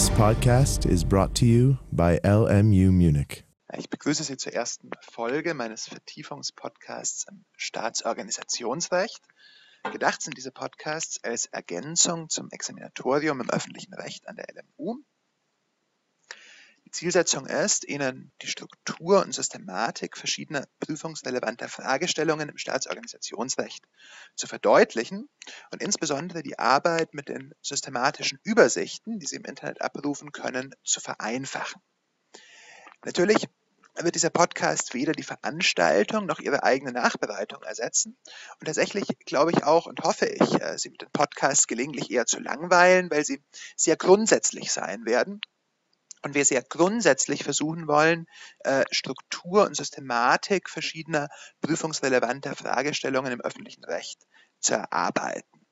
This 0.00 0.08
podcast 0.12 0.86
is 0.86 1.04
brought 1.04 1.34
to 1.34 1.44
you 1.44 1.76
by 1.92 2.18
LMU 2.24 2.90
Munich. 2.90 3.44
Ich 3.76 3.90
begrüße 3.90 4.24
Sie 4.24 4.38
zur 4.38 4.54
ersten 4.54 4.90
Folge 5.02 5.52
meines 5.52 5.88
Vertiefungspodcasts 5.88 7.26
im 7.28 7.44
Staatsorganisationsrecht. 7.58 9.20
Gedacht 9.92 10.22
sind 10.22 10.38
diese 10.38 10.52
Podcasts 10.52 11.22
als 11.22 11.44
Ergänzung 11.52 12.30
zum 12.30 12.48
Examinatorium 12.50 13.42
im 13.42 13.50
öffentlichen 13.50 13.92
Recht 13.92 14.26
an 14.26 14.36
der 14.36 14.46
LMU. 14.54 15.02
Die 16.90 16.98
Zielsetzung 16.98 17.46
ist, 17.46 17.86
Ihnen 17.86 18.32
die 18.42 18.48
Struktur 18.48 19.22
und 19.22 19.32
Systematik 19.32 20.16
verschiedener 20.16 20.66
prüfungsrelevanter 20.80 21.68
Fragestellungen 21.68 22.48
im 22.48 22.58
Staatsorganisationsrecht 22.58 23.86
zu 24.34 24.48
verdeutlichen 24.48 25.28
und 25.70 25.82
insbesondere 25.84 26.42
die 26.42 26.58
Arbeit 26.58 27.14
mit 27.14 27.28
den 27.28 27.54
systematischen 27.62 28.40
Übersichten, 28.42 29.20
die 29.20 29.26
Sie 29.26 29.36
im 29.36 29.44
Internet 29.44 29.80
abrufen 29.82 30.32
können, 30.32 30.74
zu 30.82 31.00
vereinfachen. 31.00 31.80
Natürlich 33.04 33.46
wird 33.94 34.16
dieser 34.16 34.30
Podcast 34.30 34.92
weder 34.92 35.12
die 35.12 35.22
Veranstaltung 35.22 36.26
noch 36.26 36.40
Ihre 36.40 36.64
eigene 36.64 36.90
Nachbereitung 36.90 37.62
ersetzen. 37.62 38.16
Und 38.58 38.66
tatsächlich 38.66 39.06
glaube 39.26 39.52
ich 39.52 39.62
auch 39.62 39.86
und 39.86 40.00
hoffe 40.00 40.26
ich, 40.26 40.60
äh, 40.60 40.76
Sie 40.76 40.90
mit 40.90 41.02
den 41.02 41.12
Podcasts 41.12 41.68
gelegentlich 41.68 42.10
eher 42.10 42.26
zu 42.26 42.40
langweilen, 42.40 43.12
weil 43.12 43.24
sie 43.24 43.44
sehr 43.76 43.96
grundsätzlich 43.96 44.72
sein 44.72 45.04
werden 45.04 45.40
und 46.22 46.34
wir 46.34 46.44
sehr 46.44 46.62
grundsätzlich 46.62 47.44
versuchen 47.44 47.86
wollen, 47.86 48.26
äh, 48.60 48.84
Struktur 48.90 49.64
und 49.64 49.76
Systematik 49.76 50.68
verschiedener 50.68 51.28
prüfungsrelevanter 51.60 52.54
Fragestellungen 52.54 53.32
im 53.32 53.40
öffentlichen 53.40 53.84
Recht 53.84 54.26
zu 54.60 54.74
erarbeiten. 54.74 55.66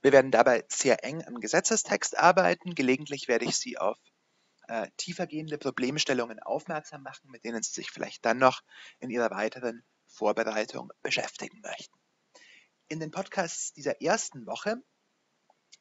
Wir 0.00 0.12
werden 0.12 0.30
dabei 0.30 0.64
sehr 0.68 1.04
eng 1.04 1.24
am 1.26 1.40
Gesetzestext 1.40 2.18
arbeiten. 2.18 2.74
Gelegentlich 2.74 3.28
werde 3.28 3.46
ich 3.46 3.56
Sie 3.56 3.78
auf 3.78 3.98
äh, 4.68 4.88
tiefergehende 4.96 5.58
Problemstellungen 5.58 6.40
aufmerksam 6.40 7.02
machen, 7.02 7.30
mit 7.30 7.44
denen 7.44 7.62
Sie 7.62 7.72
sich 7.72 7.90
vielleicht 7.90 8.24
dann 8.24 8.38
noch 8.38 8.60
in 9.00 9.10
Ihrer 9.10 9.30
weiteren 9.30 9.82
Vorbereitung 10.06 10.92
beschäftigen 11.02 11.60
möchten. 11.60 11.98
In 12.88 13.00
den 13.00 13.10
Podcasts 13.10 13.72
dieser 13.72 14.00
ersten 14.00 14.46
Woche 14.46 14.82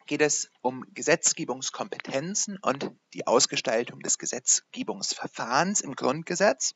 geht 0.07 0.21
es 0.21 0.49
um 0.61 0.85
Gesetzgebungskompetenzen 0.93 2.57
und 2.61 2.91
die 3.13 3.27
Ausgestaltung 3.27 3.99
des 3.99 4.17
Gesetzgebungsverfahrens 4.17 5.81
im 5.81 5.95
Grundgesetz. 5.95 6.73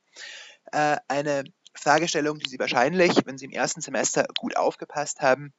Äh, 0.71 0.97
eine 1.07 1.43
Fragestellung, 1.73 2.37
die 2.39 2.49
Sie 2.49 2.59
wahrscheinlich, 2.59 3.13
wenn 3.25 3.37
Sie 3.37 3.45
im 3.45 3.51
ersten 3.51 3.81
Semester 3.81 4.25
gut 4.37 4.57
aufgepasst 4.57 5.21
haben, 5.21 5.53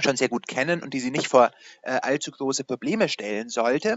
schon 0.00 0.16
sehr 0.16 0.28
gut 0.28 0.46
kennen 0.46 0.82
und 0.82 0.94
die 0.94 1.00
Sie 1.00 1.10
nicht 1.10 1.28
vor 1.28 1.50
äh, 1.82 1.92
allzu 2.02 2.30
große 2.30 2.64
Probleme 2.64 3.08
stellen 3.08 3.48
sollte, 3.48 3.96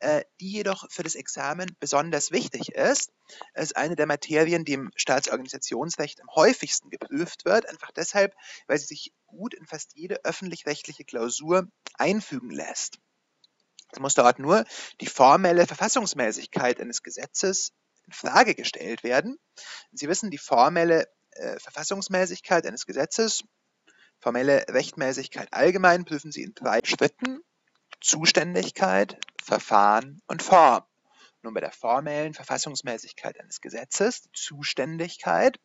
äh, 0.00 0.22
die 0.40 0.52
jedoch 0.52 0.86
für 0.90 1.02
das 1.02 1.14
Examen 1.14 1.70
besonders 1.80 2.30
wichtig 2.30 2.70
ist. 2.70 3.10
Es 3.54 3.66
ist 3.66 3.76
eine 3.76 3.96
der 3.96 4.06
Materien, 4.06 4.64
die 4.64 4.74
im 4.74 4.90
Staatsorganisationsrecht 4.96 6.20
am 6.20 6.28
häufigsten 6.34 6.90
geprüft 6.90 7.44
wird, 7.44 7.68
einfach 7.68 7.90
deshalb, 7.90 8.34
weil 8.66 8.78
sie 8.78 8.86
sich 8.86 9.12
gut 9.30 9.54
in 9.54 9.66
fast 9.66 9.96
jede 9.96 10.24
öffentlich-rechtliche 10.24 11.04
Klausur 11.04 11.68
einfügen 11.94 12.50
lässt. 12.50 12.98
Es 13.92 13.98
muss 13.98 14.14
dort 14.14 14.38
nur 14.38 14.64
die 15.00 15.06
formelle 15.06 15.66
Verfassungsmäßigkeit 15.66 16.80
eines 16.80 17.02
Gesetzes 17.02 17.72
in 18.06 18.12
Frage 18.12 18.54
gestellt 18.54 19.02
werden. 19.02 19.38
Sie 19.92 20.08
wissen, 20.08 20.30
die 20.30 20.38
formelle 20.38 21.08
äh, 21.32 21.58
Verfassungsmäßigkeit 21.58 22.66
eines 22.66 22.86
Gesetzes 22.86 23.42
Formelle 24.20 24.66
Rechtmäßigkeit 24.68 25.48
allgemein 25.52 26.04
prüfen 26.04 26.30
Sie 26.30 26.42
in 26.42 26.54
drei 26.54 26.80
Schritten. 26.84 27.40
Zuständigkeit, 28.02 29.18
Verfahren 29.42 30.20
und 30.26 30.42
Form. 30.42 30.82
Nun 31.42 31.54
bei 31.54 31.60
der 31.60 31.72
formellen 31.72 32.34
Verfassungsmäßigkeit 32.34 33.40
eines 33.40 33.62
Gesetzes, 33.62 34.22
die 34.22 34.30
Zuständigkeit, 34.34 35.58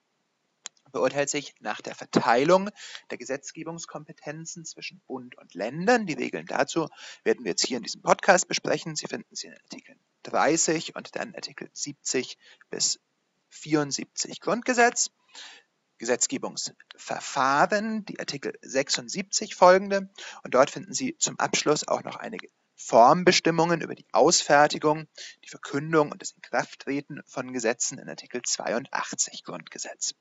beurteilt 0.96 1.30
sich 1.30 1.54
nach 1.60 1.82
der 1.82 1.94
Verteilung 1.94 2.70
der 3.12 3.18
Gesetzgebungskompetenzen 3.18 4.64
zwischen 4.64 5.02
Bund 5.08 5.38
und 5.38 5.54
Ländern. 5.54 6.06
Die 6.06 6.14
Regeln 6.14 6.46
dazu 6.46 6.88
werden 7.26 7.44
wir 7.44 7.52
jetzt 7.52 7.66
hier 7.66 7.76
in 7.76 7.84
diesem 7.84 8.02
Podcast 8.02 8.48
besprechen. 8.48 8.96
Sie 8.96 9.08
finden 9.08 9.36
sie 9.36 9.48
in 9.48 9.56
Artikel 9.56 9.98
30 10.24 10.96
und 10.96 11.14
dann 11.18 11.36
Artikel 11.36 11.70
70 11.74 12.38
bis 12.70 13.02
74 13.50 14.40
Grundgesetz. 14.40 15.12
Gesetzgebungsverfahren, 15.98 18.06
die 18.06 18.22
Artikel 18.22 18.58
76 18.62 19.54
folgende. 19.54 20.10
Und 20.44 20.54
dort 20.54 20.70
finden 20.70 20.94
Sie 20.94 21.18
zum 21.18 21.38
Abschluss 21.40 21.86
auch 21.88 22.04
noch 22.04 22.16
einige 22.16 22.48
Formbestimmungen 22.78 23.82
über 23.82 23.96
die 23.96 24.06
Ausfertigung, 24.14 25.10
die 25.44 25.50
Verkündung 25.50 26.14
und 26.14 26.22
das 26.22 26.32
Inkrafttreten 26.32 27.22
von 27.26 27.52
Gesetzen 27.52 28.00
in 28.00 28.08
Artikel 28.08 28.42
82 28.42 29.44
Grundgesetz. 29.44 30.16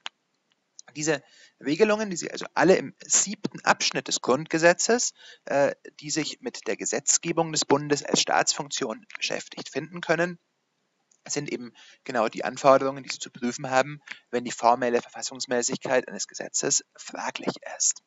Diese 0.95 1.22
Regelungen, 1.61 2.11
die 2.11 2.17
Sie 2.17 2.31
also 2.31 2.47
alle 2.55 2.77
im 2.77 2.95
siebten 3.05 3.61
Abschnitt 3.65 4.09
des 4.09 4.21
Grundgesetzes, 4.21 5.12
äh, 5.47 5.75
die 6.00 6.11
sich 6.11 6.41
mit 6.41 6.67
der 6.67 6.77
Gesetzgebung 6.77 7.53
des 7.53 7.65
Bundes 7.65 8.05
als 8.05 8.21
Staatsfunktion 8.21 9.06
beschäftigt, 9.17 9.71
finden 9.71 10.00
können, 10.00 10.39
sind 11.27 11.50
eben 11.50 11.72
genau 12.05 12.28
die 12.28 12.45
Anforderungen, 12.45 13.03
die 13.03 13.11
Sie 13.11 13.19
zu 13.19 13.31
prüfen 13.31 13.71
haben, 13.71 14.00
wenn 14.31 14.45
die 14.45 14.50
formelle 14.50 15.00
Verfassungsmäßigkeit 15.00 16.09
eines 16.09 16.28
Gesetzes 16.28 16.84
fraglich 16.97 17.55
ist. 17.78 18.03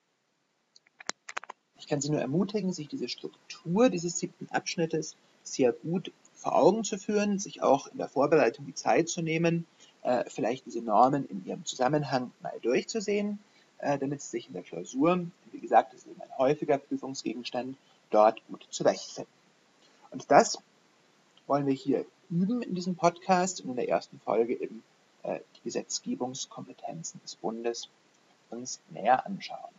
Ich 1.79 1.87
kann 1.87 2.01
Sie 2.01 2.09
nur 2.09 2.21
ermutigen, 2.21 2.73
sich 2.73 2.87
diese 2.87 3.09
Struktur 3.09 3.89
dieses 3.89 4.19
siebten 4.19 4.47
Abschnittes 4.49 5.15
sehr 5.43 5.71
gut 5.71 6.11
vor 6.33 6.55
Augen 6.55 6.83
zu 6.83 6.97
führen, 6.97 7.39
sich 7.39 7.61
auch 7.61 7.87
in 7.87 7.97
der 7.97 8.09
Vorbereitung 8.09 8.65
die 8.65 8.75
Zeit 8.75 9.09
zu 9.09 9.21
nehmen, 9.21 9.65
äh, 10.03 10.23
vielleicht 10.27 10.65
diese 10.65 10.81
Normen 10.81 11.27
in 11.27 11.45
ihrem 11.45 11.65
Zusammenhang 11.65 12.31
mal 12.41 12.57
durchzusehen, 12.61 13.39
äh, 13.79 13.97
damit 13.97 14.21
Sie 14.21 14.29
sich 14.29 14.47
in 14.47 14.53
der 14.53 14.63
Klausur, 14.63 15.25
wie 15.51 15.59
gesagt, 15.59 15.93
das 15.93 16.01
ist 16.01 16.07
eben 16.07 16.21
ein 16.21 16.37
häufiger 16.37 16.77
Prüfungsgegenstand, 16.77 17.77
dort 18.09 18.45
gut 18.47 18.65
zurechtfinden. 18.69 19.31
Und 20.11 20.31
das 20.31 20.57
wollen 21.45 21.65
wir 21.65 21.73
hier 21.73 22.05
üben 22.29 22.61
in 22.61 22.75
diesem 22.75 22.95
Podcast 22.95 23.61
und 23.61 23.71
in 23.71 23.75
der 23.75 23.89
ersten 23.89 24.19
Folge 24.19 24.53
eben 24.59 24.83
äh, 25.23 25.39
die 25.55 25.61
Gesetzgebungskompetenzen 25.63 27.21
des 27.21 27.35
Bundes 27.35 27.89
uns 28.49 28.79
näher 28.89 29.25
anschauen. 29.25 29.73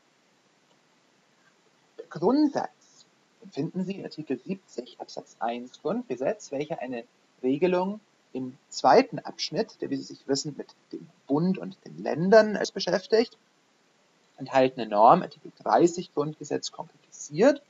Der 1.98 2.06
Grundsatz 2.06 3.06
finden 3.50 3.84
Sie 3.84 3.94
in 3.94 4.04
Artikel 4.04 4.38
70 4.38 5.00
Absatz 5.00 5.36
1 5.40 5.80
Grundgesetz, 5.80 6.50
welcher 6.52 6.80
eine 6.80 7.04
Regelung 7.42 8.00
im 8.32 8.56
zweiten 8.68 9.18
Abschnitt, 9.18 9.80
der, 9.80 9.90
wie 9.90 9.96
Sie 9.96 10.14
sich 10.14 10.28
wissen, 10.28 10.54
mit 10.56 10.68
dem 10.92 11.08
Bund 11.26 11.58
und 11.58 11.76
den 11.84 12.02
Ländern 12.02 12.58
beschäftigt, 12.74 13.36
enthaltene 14.36 14.86
Norm, 14.86 15.22
Artikel 15.22 15.52
30 15.62 16.14
Grundgesetz 16.14 16.70
konkretisiert. 16.70 17.62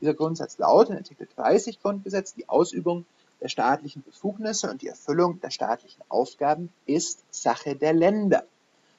Dieser 0.00 0.14
Grundsatz 0.14 0.58
lautet 0.58 0.92
in 0.92 0.96
Artikel 0.98 1.28
30 1.36 1.80
Grundgesetz, 1.80 2.34
die 2.34 2.48
Ausübung 2.48 3.04
der 3.40 3.48
staatlichen 3.48 4.02
Befugnisse 4.02 4.70
und 4.70 4.82
die 4.82 4.88
Erfüllung 4.88 5.40
der 5.40 5.50
staatlichen 5.50 6.02
Aufgaben 6.08 6.72
ist 6.86 7.24
Sache 7.30 7.76
der 7.76 7.92
Länder, 7.92 8.44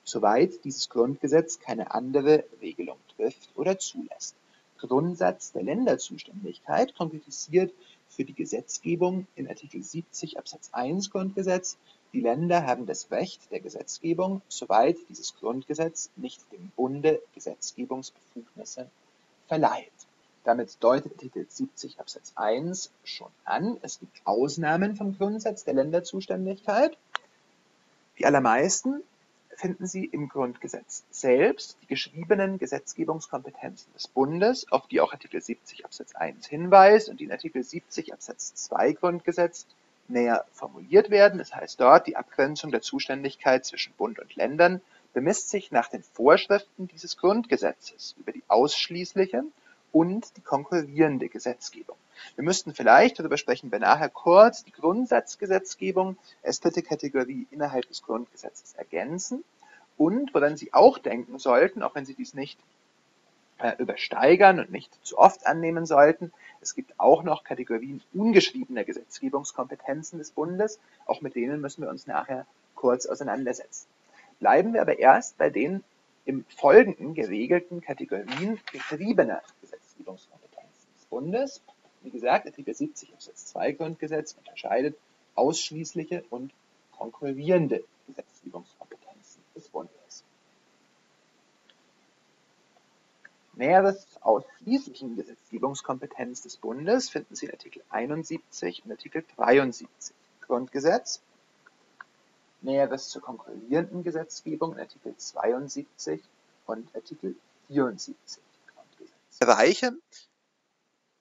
soweit 0.03 0.63
dieses 0.63 0.89
Grundgesetz 0.89 1.59
keine 1.59 1.91
andere 1.91 2.43
Regelung 2.61 2.97
trifft 3.15 3.49
oder 3.55 3.79
zulässt. 3.79 4.35
Grundsatz 4.77 5.51
der 5.51 5.63
Länderzuständigkeit 5.63 6.95
konkretisiert 6.95 7.73
für 8.15 8.23
die 8.23 8.33
Gesetzgebung 8.33 9.27
in 9.35 9.47
Artikel 9.47 9.83
70 9.83 10.37
Absatz 10.37 10.69
1 10.71 11.11
Grundgesetz. 11.11 11.77
Die 12.13 12.21
Länder 12.21 12.65
haben 12.65 12.85
das 12.85 13.11
Recht 13.11 13.51
der 13.51 13.59
Gesetzgebung, 13.59 14.41
soweit 14.47 14.97
dieses 15.09 15.35
Grundgesetz 15.35 16.09
nicht 16.15 16.39
dem 16.51 16.71
Bunde 16.75 17.21
Gesetzgebungsbefugnisse 17.33 18.89
verleiht. 19.47 19.91
Damit 20.45 20.77
deutet 20.79 21.13
Artikel 21.13 21.45
70 21.49 21.99
Absatz 21.99 22.31
1 22.35 22.91
schon 23.03 23.31
an, 23.43 23.77
es 23.81 23.99
gibt 23.99 24.21
Ausnahmen 24.25 24.95
vom 24.95 25.17
Grundsatz 25.17 25.63
der 25.63 25.73
Länderzuständigkeit. 25.73 26.97
Die 28.17 28.25
allermeisten 28.25 29.01
finden 29.55 29.87
Sie 29.87 30.05
im 30.05 30.29
Grundgesetz 30.29 31.03
selbst, 31.09 31.77
die 31.81 31.87
geschriebenen 31.87 32.57
Gesetzgebungskompetenzen 32.57 33.91
des 33.93 34.07
Bundes, 34.07 34.71
auf 34.71 34.87
die 34.87 35.01
auch 35.01 35.13
Artikel 35.13 35.41
70 35.41 35.85
Absatz 35.85 36.15
1 36.15 36.47
hinweist 36.47 37.09
und 37.09 37.19
die 37.19 37.25
in 37.25 37.31
Artikel 37.31 37.63
70 37.63 38.13
Absatz 38.13 38.53
2 38.55 38.93
Grundgesetz 38.93 39.67
näher 40.07 40.45
formuliert 40.53 41.09
werden. 41.09 41.39
Das 41.39 41.55
heißt 41.55 41.79
dort, 41.79 42.07
die 42.07 42.15
Abgrenzung 42.15 42.71
der 42.71 42.81
Zuständigkeit 42.81 43.65
zwischen 43.65 43.93
Bund 43.93 44.19
und 44.19 44.35
Ländern 44.35 44.81
bemisst 45.13 45.49
sich 45.49 45.71
nach 45.71 45.87
den 45.87 46.03
Vorschriften 46.03 46.87
dieses 46.87 47.17
Grundgesetzes 47.17 48.15
über 48.19 48.31
die 48.31 48.43
ausschließliche 48.47 49.43
und 49.91 50.35
die 50.37 50.41
konkurrierende 50.41 51.29
Gesetzgebung. 51.29 51.95
Wir 52.35 52.43
müssten 52.43 52.73
vielleicht, 52.73 53.19
darüber 53.19 53.37
sprechen 53.37 53.71
wir 53.71 53.79
nachher 53.79 54.09
kurz, 54.09 54.63
die 54.63 54.71
Grundsatzgesetzgebung 54.71 56.17
als 56.43 56.59
dritte 56.59 56.81
Kategorie 56.81 57.47
innerhalb 57.51 57.87
des 57.87 58.01
Grundgesetzes 58.03 58.73
ergänzen 58.73 59.43
und 59.97 60.33
woran 60.33 60.57
Sie 60.57 60.73
auch 60.73 60.97
denken 60.97 61.39
sollten, 61.39 61.83
auch 61.83 61.95
wenn 61.95 62.05
Sie 62.05 62.15
dies 62.15 62.33
nicht 62.33 62.59
äh, 63.57 63.73
übersteigern 63.77 64.59
und 64.59 64.71
nicht 64.71 64.93
zu 65.05 65.17
oft 65.17 65.47
annehmen 65.47 65.85
sollten. 65.85 66.33
Es 66.61 66.75
gibt 66.75 66.99
auch 66.99 67.23
noch 67.23 67.43
Kategorien 67.43 68.01
ungeschriebener 68.13 68.83
Gesetzgebungskompetenzen 68.83 70.19
des 70.19 70.31
Bundes. 70.31 70.79
Auch 71.05 71.21
mit 71.21 71.35
denen 71.35 71.61
müssen 71.61 71.81
wir 71.81 71.89
uns 71.89 72.07
nachher 72.07 72.45
kurz 72.75 73.05
auseinandersetzen. 73.05 73.87
Bleiben 74.39 74.73
wir 74.73 74.81
aber 74.81 74.99
erst 74.99 75.37
bei 75.37 75.49
den 75.49 75.83
im 76.25 76.43
Folgenden 76.57 77.13
geregelten 77.13 77.81
Kategorien 77.81 78.59
geschriebener 78.71 79.41
Gesetzgebungskompetenzen 79.61 80.89
des 80.97 81.05
Bundes. 81.05 81.61
Wie 82.05 82.11
gesagt, 82.11 82.45
Artikel 82.45 82.75
70 82.75 83.13
Absatz 83.13 83.47
2 83.47 83.71
Grundgesetz 83.71 84.35
unterscheidet 84.37 84.95
ausschließliche 85.33 86.23
und 86.29 86.53
konkurrierende 86.95 87.83
Gesetzgebungskompetenzen 88.05 89.41
des 89.55 89.67
Bundes. 89.69 90.23
Näheres 93.55 94.07
zur 94.11 94.23
ausschließlichen 94.23 95.15
Gesetzgebungskompetenz 95.15 96.43
des 96.43 96.57
Bundes 96.57 97.09
finden 97.09 97.35
Sie 97.35 97.47
in 97.47 97.53
Artikel 97.53 97.81
71 97.89 98.85
und 98.85 98.91
Artikel 98.91 99.25
73 99.35 100.15
Grundgesetz. 100.41 101.21
Näheres 102.61 103.09
zur 103.09 103.23
konkurrierenden 103.23 104.03
Gesetzgebung 104.03 104.73
in 104.73 104.79
Artikel 104.79 105.17
72 105.17 106.21
und 106.67 106.95
Artikel 106.95 107.35
74 107.67 108.43
Grundgesetz. 108.75 109.39
Bereiche 109.39 109.97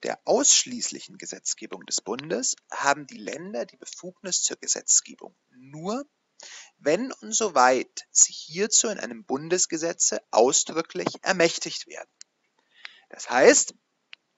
der 0.05 0.19
ausschließlichen 0.25 1.17
Gesetzgebung 1.17 1.83
des 1.87 1.99
Bundes 1.99 2.55
haben 2.71 3.07
die 3.07 3.17
Länder 3.17 3.65
die 3.65 3.77
Befugnis 3.77 4.43
zur 4.43 4.55
Gesetzgebung 4.57 5.35
nur, 5.49 6.05
wenn 6.77 7.11
und 7.11 7.33
soweit 7.33 8.05
sie 8.11 8.31
hierzu 8.31 8.87
in 8.89 8.99
einem 8.99 9.25
Bundesgesetze 9.25 10.21
ausdrücklich 10.29 11.07
ermächtigt 11.23 11.87
werden. 11.87 12.09
Das 13.09 13.31
heißt, 13.31 13.73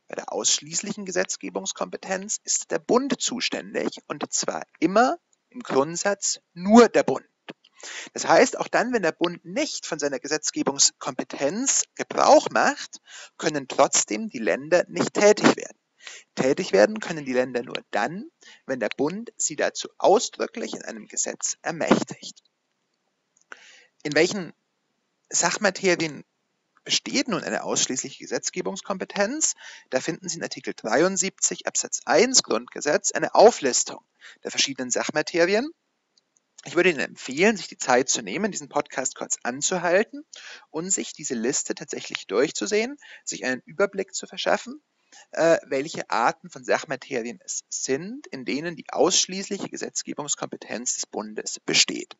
bei 0.07 0.15
der 0.15 0.31
ausschließlichen 0.31 1.03
Gesetzgebungskompetenz 1.03 2.39
ist 2.45 2.71
der 2.71 2.79
Bund 2.79 3.21
zuständig 3.21 3.99
und 4.07 4.31
zwar 4.31 4.65
immer 4.79 5.17
im 5.49 5.59
Grundsatz 5.59 6.39
nur 6.53 6.87
der 6.87 7.03
Bund. 7.03 7.27
Das 8.13 8.27
heißt, 8.27 8.57
auch 8.57 8.67
dann, 8.67 8.93
wenn 8.93 9.03
der 9.03 9.11
Bund 9.11 9.43
nicht 9.45 9.85
von 9.85 9.99
seiner 9.99 10.19
Gesetzgebungskompetenz 10.19 11.83
Gebrauch 11.95 12.49
macht, 12.49 13.01
können 13.37 13.67
trotzdem 13.67 14.29
die 14.29 14.39
Länder 14.39 14.85
nicht 14.87 15.13
tätig 15.13 15.55
werden. 15.55 15.77
Tätig 16.35 16.71
werden 16.71 16.99
können 16.99 17.25
die 17.25 17.33
Länder 17.33 17.63
nur 17.63 17.81
dann, 17.91 18.29
wenn 18.65 18.79
der 18.79 18.89
Bund 18.95 19.31
sie 19.37 19.55
dazu 19.55 19.89
ausdrücklich 19.97 20.73
in 20.73 20.83
einem 20.83 21.07
Gesetz 21.07 21.57
ermächtigt. 21.61 22.43
In 24.03 24.15
welchen 24.15 24.53
Sachmaterien 25.29 26.23
besteht 26.83 27.27
nun 27.27 27.43
eine 27.43 27.63
ausschließliche 27.63 28.19
Gesetzgebungskompetenz? 28.19 29.55
Da 29.89 29.99
finden 29.99 30.29
Sie 30.29 30.37
in 30.37 30.43
Artikel 30.43 30.73
73 30.73 31.67
Absatz 31.67 32.01
1 32.05 32.43
Grundgesetz 32.43 33.11
eine 33.11 33.35
Auflistung 33.35 33.99
der 34.43 34.51
verschiedenen 34.51 34.89
Sachmaterien. 34.89 35.69
Ich 36.67 36.75
würde 36.75 36.89
Ihnen 36.89 36.99
empfehlen, 36.99 37.55
sich 37.55 37.67
die 37.67 37.77
Zeit 37.77 38.09
zu 38.09 38.21
nehmen, 38.21 38.51
diesen 38.51 38.67
Podcast 38.67 39.15
kurz 39.15 39.37
anzuhalten 39.43 40.25
und 40.69 40.91
sich 40.91 41.13
diese 41.13 41.33
Liste 41.33 41.75
tatsächlich 41.75 42.27
durchzusehen, 42.27 42.97
sich 43.23 43.45
einen 43.45 43.61
Überblick 43.65 44.13
zu 44.13 44.27
verschaffen 44.27 44.81
äh, 45.31 45.57
welche 45.65 46.09
Arten 46.09 46.49
von 46.49 46.63
Sachmaterien 46.63 47.39
es 47.43 47.63
sind, 47.69 48.27
in 48.27 48.45
denen 48.45 48.75
die 48.75 48.89
ausschließliche 48.89 49.69
Gesetzgebungskompetenz 49.69 50.95
des 50.95 51.05
Bundes 51.05 51.59
besteht. 51.59 52.17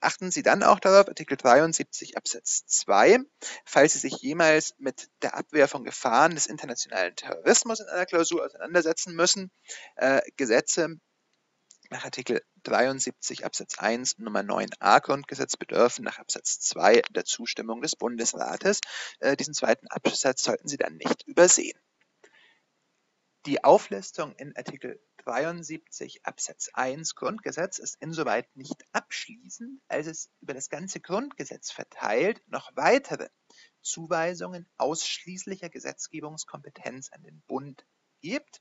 Achten 0.00 0.30
Sie 0.30 0.42
dann 0.42 0.62
auch 0.62 0.80
darauf, 0.80 1.08
Artikel 1.08 1.36
73 1.36 2.16
Absatz 2.16 2.66
2, 2.66 3.20
falls 3.64 3.94
Sie 3.94 4.00
sich 4.00 4.16
jemals 4.20 4.74
mit 4.78 5.08
der 5.22 5.34
Abwehr 5.34 5.68
von 5.68 5.84
Gefahren 5.84 6.34
des 6.34 6.46
internationalen 6.46 7.14
Terrorismus 7.14 7.80
in 7.80 7.86
einer 7.86 8.06
Klausur 8.06 8.44
auseinandersetzen 8.44 9.14
müssen, 9.14 9.50
äh, 9.96 10.20
Gesetze 10.36 10.98
nach 11.90 12.04
Artikel 12.04 12.42
73 12.64 13.44
Absatz 13.44 13.78
1 13.78 14.18
Nummer 14.18 14.40
9a 14.40 15.00
Grundgesetz 15.00 15.56
bedürfen 15.56 16.04
nach 16.04 16.18
Absatz 16.18 16.60
2 16.60 17.02
der 17.10 17.24
Zustimmung 17.24 17.82
des 17.82 17.96
Bundesrates. 17.96 18.80
Äh, 19.20 19.36
diesen 19.36 19.54
zweiten 19.54 19.86
Absatz 19.88 20.42
sollten 20.42 20.68
Sie 20.68 20.76
dann 20.76 20.96
nicht 20.96 21.26
übersehen. 21.26 21.78
Die 23.46 23.62
Auflistung 23.62 24.34
in 24.36 24.56
Artikel 24.56 25.00
72 25.22 26.24
Absatz 26.24 26.68
1 26.72 27.14
Grundgesetz 27.14 27.78
ist 27.78 27.96
insoweit 28.00 28.48
nicht 28.56 28.84
abschließend, 28.92 29.80
als 29.88 30.06
es 30.06 30.30
über 30.40 30.54
das 30.54 30.68
ganze 30.68 31.00
Grundgesetz 31.00 31.70
verteilt 31.70 32.42
noch 32.48 32.70
weitere 32.74 33.28
Zuweisungen 33.82 34.68
ausschließlicher 34.78 35.68
Gesetzgebungskompetenz 35.68 37.12
an 37.12 37.22
den 37.22 37.40
Bund 37.42 37.86
gibt 38.20 38.60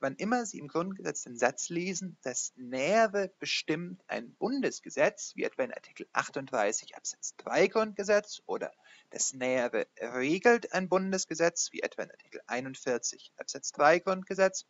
wann 0.00 0.16
immer 0.16 0.46
Sie 0.46 0.58
im 0.58 0.68
Grundgesetz 0.68 1.22
den 1.22 1.36
Satz 1.36 1.68
lesen, 1.68 2.18
das 2.22 2.52
Nähere 2.56 3.32
bestimmt 3.38 4.02
ein 4.08 4.34
Bundesgesetz, 4.34 5.32
wie 5.34 5.44
etwa 5.44 5.64
in 5.64 5.72
Artikel 5.72 6.06
38 6.12 6.96
Absatz 6.96 7.34
3 7.36 7.68
Grundgesetz 7.68 8.42
oder 8.46 8.72
das 9.10 9.32
Nähere 9.32 9.86
regelt 10.00 10.72
ein 10.72 10.88
Bundesgesetz, 10.88 11.72
wie 11.72 11.80
etwa 11.80 12.02
in 12.02 12.10
Artikel 12.10 12.40
41 12.46 13.32
Absatz 13.36 13.72
3 13.72 14.00
Grundgesetz, 14.00 14.66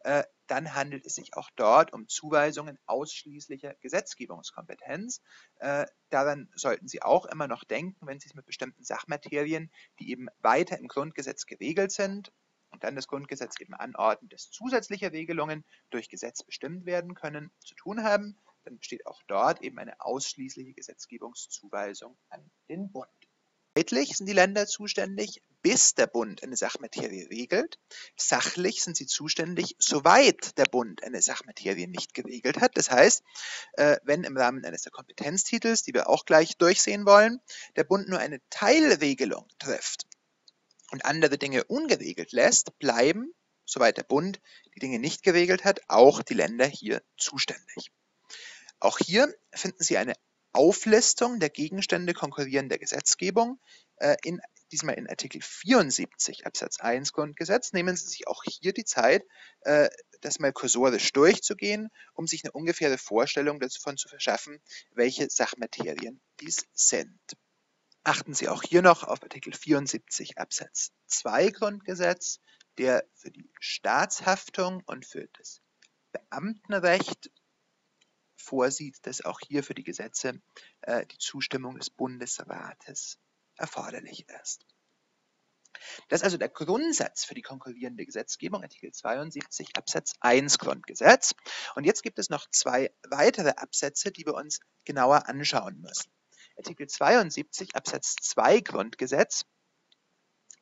äh, 0.00 0.24
dann 0.46 0.74
handelt 0.74 1.04
es 1.06 1.14
sich 1.14 1.34
auch 1.34 1.50
dort 1.56 1.92
um 1.92 2.08
Zuweisungen 2.08 2.78
ausschließlicher 2.86 3.74
Gesetzgebungskompetenz. 3.80 5.20
Äh, 5.58 5.86
daran 6.08 6.48
sollten 6.54 6.88
Sie 6.88 7.02
auch 7.02 7.26
immer 7.26 7.46
noch 7.46 7.64
denken, 7.64 8.06
wenn 8.06 8.18
Sie 8.18 8.28
es 8.28 8.34
mit 8.34 8.46
bestimmten 8.46 8.82
Sachmaterien, 8.82 9.70
die 9.98 10.10
eben 10.10 10.28
weiter 10.40 10.78
im 10.78 10.88
Grundgesetz 10.88 11.46
geregelt 11.46 11.92
sind, 11.92 12.32
und 12.70 12.84
dann 12.84 12.96
das 12.96 13.08
Grundgesetz 13.08 13.60
eben 13.60 13.74
anordnet, 13.74 14.32
dass 14.32 14.50
zusätzliche 14.50 15.12
Regelungen 15.12 15.64
durch 15.90 16.08
Gesetz 16.08 16.42
bestimmt 16.42 16.86
werden 16.86 17.14
können, 17.14 17.50
zu 17.60 17.74
tun 17.74 18.02
haben, 18.02 18.36
dann 18.64 18.78
besteht 18.78 19.06
auch 19.06 19.22
dort 19.26 19.62
eben 19.62 19.78
eine 19.78 20.00
ausschließliche 20.00 20.74
Gesetzgebungszuweisung 20.74 22.16
an 22.28 22.50
den 22.68 22.90
Bund. 22.92 23.08
Zeitlich 23.76 24.16
sind 24.16 24.26
die 24.26 24.34
Länder 24.34 24.66
zuständig, 24.66 25.42
bis 25.62 25.94
der 25.94 26.06
Bund 26.06 26.42
eine 26.42 26.56
Sachmaterie 26.56 27.28
regelt. 27.30 27.78
Sachlich 28.16 28.82
sind 28.82 28.96
sie 28.96 29.06
zuständig, 29.06 29.76
soweit 29.78 30.58
der 30.58 30.64
Bund 30.64 31.04
eine 31.04 31.22
Sachmaterie 31.22 31.86
nicht 31.86 32.12
geregelt 32.12 32.60
hat. 32.60 32.76
Das 32.76 32.90
heißt, 32.90 33.22
äh, 33.74 33.96
wenn 34.02 34.24
im 34.24 34.36
Rahmen 34.36 34.64
eines 34.64 34.82
der 34.82 34.92
Kompetenztitels, 34.92 35.82
die 35.82 35.94
wir 35.94 36.08
auch 36.08 36.24
gleich 36.24 36.56
durchsehen 36.58 37.06
wollen, 37.06 37.40
der 37.76 37.84
Bund 37.84 38.08
nur 38.08 38.18
eine 38.18 38.40
Teilregelung 38.50 39.46
trifft, 39.58 40.09
und 40.90 41.04
andere 41.04 41.38
Dinge 41.38 41.64
ungeregelt 41.64 42.32
lässt, 42.32 42.78
bleiben, 42.78 43.32
soweit 43.64 43.96
der 43.96 44.02
Bund 44.02 44.40
die 44.74 44.80
Dinge 44.80 44.98
nicht 44.98 45.22
geregelt 45.22 45.64
hat, 45.64 45.80
auch 45.88 46.22
die 46.22 46.34
Länder 46.34 46.66
hier 46.66 47.02
zuständig. 47.16 47.92
Auch 48.80 48.98
hier 48.98 49.32
finden 49.52 49.82
Sie 49.82 49.98
eine 49.98 50.14
Auflistung 50.52 51.38
der 51.38 51.50
Gegenstände 51.50 52.12
konkurrierender 52.12 52.78
Gesetzgebung 52.78 53.60
äh, 53.96 54.16
in 54.24 54.40
diesmal 54.72 54.94
in 54.94 55.08
Artikel 55.08 55.40
74 55.42 56.46
Absatz 56.46 56.80
1 56.80 57.12
Grundgesetz. 57.12 57.72
Nehmen 57.72 57.96
Sie 57.96 58.06
sich 58.06 58.26
auch 58.26 58.42
hier 58.44 58.72
die 58.72 58.84
Zeit, 58.84 59.24
äh, 59.60 59.88
das 60.20 60.38
mal 60.38 60.52
kursorisch 60.52 61.12
durchzugehen, 61.12 61.88
um 62.14 62.26
sich 62.26 62.44
eine 62.44 62.52
ungefähre 62.52 62.98
Vorstellung 62.98 63.60
davon 63.60 63.96
zu 63.96 64.08
verschaffen, 64.08 64.60
welche 64.92 65.28
Sachmaterien 65.30 66.20
dies 66.40 66.66
sind. 66.72 67.20
Achten 68.02 68.32
Sie 68.32 68.48
auch 68.48 68.62
hier 68.62 68.80
noch 68.80 69.04
auf 69.04 69.22
Artikel 69.22 69.52
74 69.52 70.38
Absatz 70.38 70.92
2 71.08 71.50
Grundgesetz, 71.50 72.40
der 72.78 73.04
für 73.14 73.30
die 73.30 73.52
Staatshaftung 73.60 74.82
und 74.86 75.04
für 75.04 75.28
das 75.34 75.60
Beamtenrecht 76.12 77.30
vorsieht, 78.36 78.98
dass 79.02 79.22
auch 79.22 79.38
hier 79.40 79.62
für 79.62 79.74
die 79.74 79.84
Gesetze 79.84 80.40
äh, 80.80 81.04
die 81.06 81.18
Zustimmung 81.18 81.76
des 81.76 81.90
Bundesrates 81.90 83.18
erforderlich 83.56 84.26
ist. 84.42 84.64
Das 86.08 86.20
ist 86.20 86.24
also 86.24 86.38
der 86.38 86.48
Grundsatz 86.48 87.24
für 87.24 87.34
die 87.34 87.42
konkurrierende 87.42 88.06
Gesetzgebung, 88.06 88.62
Artikel 88.62 88.92
72 88.92 89.76
Absatz 89.76 90.14
1 90.20 90.58
Grundgesetz. 90.58 91.34
Und 91.74 91.84
jetzt 91.84 92.02
gibt 92.02 92.18
es 92.18 92.30
noch 92.30 92.48
zwei 92.50 92.94
weitere 93.08 93.50
Absätze, 93.50 94.10
die 94.10 94.24
wir 94.24 94.34
uns 94.34 94.60
genauer 94.84 95.28
anschauen 95.28 95.80
müssen. 95.80 96.10
Artikel 96.56 96.88
72 96.88 97.74
Absatz 97.74 98.14
2 98.20 98.60
Grundgesetz 98.60 99.44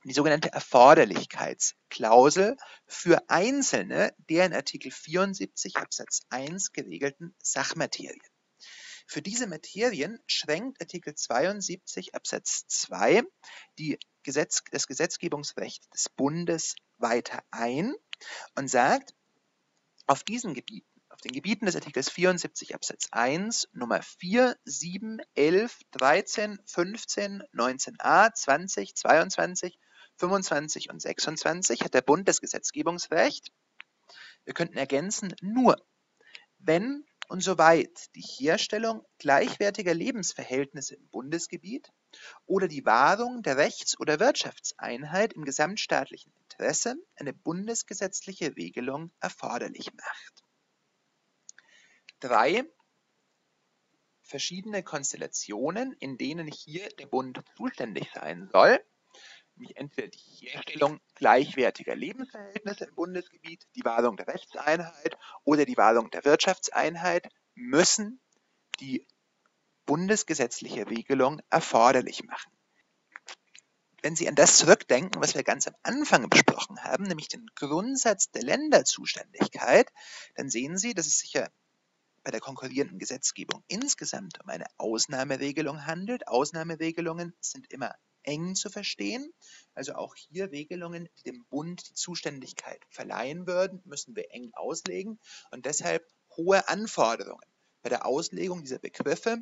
die 0.05 0.13
sogenannte 0.13 0.53
Erforderlichkeitsklausel 0.53 2.57
für 2.87 3.29
einzelne 3.29 4.15
der 4.31 4.47
in 4.47 4.55
Artikel 4.55 4.91
74 4.91 5.77
Absatz 5.77 6.23
1 6.31 6.73
geregelten 6.73 7.35
Sachmaterien. 7.43 8.19
Für 9.07 9.23
diese 9.23 9.47
Materien 9.47 10.19
schränkt 10.27 10.81
Artikel 10.81 11.15
72 11.15 12.15
Absatz 12.15 12.67
2 12.69 13.23
die 13.79 13.99
Gesetz, 14.23 14.63
das 14.71 14.87
Gesetzgebungsrecht 14.87 15.93
des 15.95 16.09
Bundes 16.11 16.75
weiter 16.99 17.43
ein 17.51 17.95
und 18.55 18.69
sagt, 18.69 19.15
auf 20.07 20.25
diesen 20.25 20.55
Gebieten 20.55 20.98
auf 21.19 21.23
den 21.23 21.33
Gebieten 21.33 21.67
des 21.67 21.75
Artikels 21.75 22.11
74 22.11 22.77
Absatz 22.77 23.09
1 23.11 23.71
Nummer 23.73 24.01
4, 24.03 24.57
7, 24.65 25.19
11, 25.35 25.81
13, 25.91 26.61
15, 26.65 27.43
19a, 27.53 28.33
20, 28.33 28.95
22, 28.95 29.81
25 30.15 30.91
und 30.91 31.03
26 31.03 31.81
hat 31.81 31.95
der 31.95 32.03
Bund 32.03 32.29
das 32.29 32.41
Gesetzgebungsrecht. 32.41 33.51
Wir 34.45 34.55
könnten 34.55 34.79
ergänzen, 34.79 35.35
nur 35.41 35.85
wenn 36.61 37.05
und 37.27 37.43
soweit 37.43 38.15
die 38.15 38.23
Herstellung 38.23 39.05
gleichwertiger 39.19 39.95
Lebensverhältnisse 39.95 40.95
im 40.95 41.09
Bundesgebiet 41.09 41.91
oder 42.47 42.69
die 42.69 42.87
Wahrung 42.87 43.43
der 43.43 43.57
Rechts- 43.57 43.99
oder 43.99 44.21
Wirtschaftseinheit 44.21 45.33
im 45.33 45.45
gesamtstaatlichen 45.45 46.33
Interesse 46.43 46.95
eine 47.17 47.33
bundesgesetzliche 47.33 48.55
Regelung 48.55 49.11
erforderlich 49.19 49.93
macht. 49.95 50.48
Drei 52.21 52.65
verschiedene 54.23 54.83
Konstellationen, 54.83 55.93
in 56.01 56.19
denen 56.19 56.49
hier 56.49 56.89
der 56.91 57.07
Bund 57.07 57.43
zuständig 57.57 58.11
sein 58.15 58.49
soll, 58.53 58.85
nämlich 59.55 59.77
entweder 59.77 60.09
die 60.09 60.47
Herstellung 60.47 61.01
gleichwertiger 61.15 61.97
Lebensverhältnisse 61.97 62.85
im 62.85 62.95
Bundesgebiet, 62.95 63.67
die 63.75 63.85
Wahrung 63.85 64.17
der 64.17 64.29
Rechtseinheit 64.29 65.19
oder 65.45 65.65
die 65.65 65.77
Wahrung 65.77 66.11
der 66.11 66.25
Wirtschaftseinheit, 66.25 67.29
müssen 67.55 68.21
die 68.81 69.07
bundesgesetzliche 69.87 70.89
Regelung 70.89 71.41
erforderlich 71.51 72.25
machen. 72.25 72.53
Wenn 74.03 74.15
Sie 74.15 74.29
an 74.29 74.37
das 74.37 74.59
zurückdenken, 74.59 75.21
was 75.21 75.35
wir 75.35 75.43
ganz 75.43 75.67
am 75.67 75.75
Anfang 75.83 76.29
besprochen 76.29 76.85
haben, 76.85 77.05
nämlich 77.05 77.29
den 77.29 77.47
Grundsatz 77.57 78.31
der 78.31 78.43
Länderzuständigkeit, 78.43 79.91
dann 80.37 80.51
sehen 80.51 80.79
Sie, 80.79 80.95
dass 80.95 81.07
es 81.07 81.19
sich 81.19 81.33
ja 81.33 81.49
bei 82.29 82.33
der 82.33 82.41
konkurrierenden 82.41 82.99
Gesetzgebung 82.99 83.65
insgesamt 83.69 84.39
um 84.45 84.51
eine 84.51 84.67
Ausnahmeregelung 84.77 85.87
handelt. 85.87 86.29
Ausnahmeregelungen 86.29 87.33
sind 87.41 87.73
immer 87.73 87.95
eng 88.23 88.55
zu 88.55 88.69
verstehen. 88.69 89.33
Also 89.73 89.95
auch 89.95 90.15
hier 90.15 90.51
Regelungen, 90.51 91.09
die 91.17 91.23
dem 91.23 91.47
Bund 91.49 91.89
die 91.89 91.95
Zuständigkeit 91.95 92.85
verleihen 92.91 93.47
würden, 93.47 93.81
müssen 93.87 94.15
wir 94.15 94.31
eng 94.35 94.51
auslegen 94.53 95.19
und 95.53 95.65
deshalb 95.65 96.07
hohe 96.37 96.69
Anforderungen 96.69 97.49
bei 97.81 97.89
der 97.89 98.05
Auslegung 98.05 98.61
dieser 98.61 98.79
Begriffe 98.79 99.39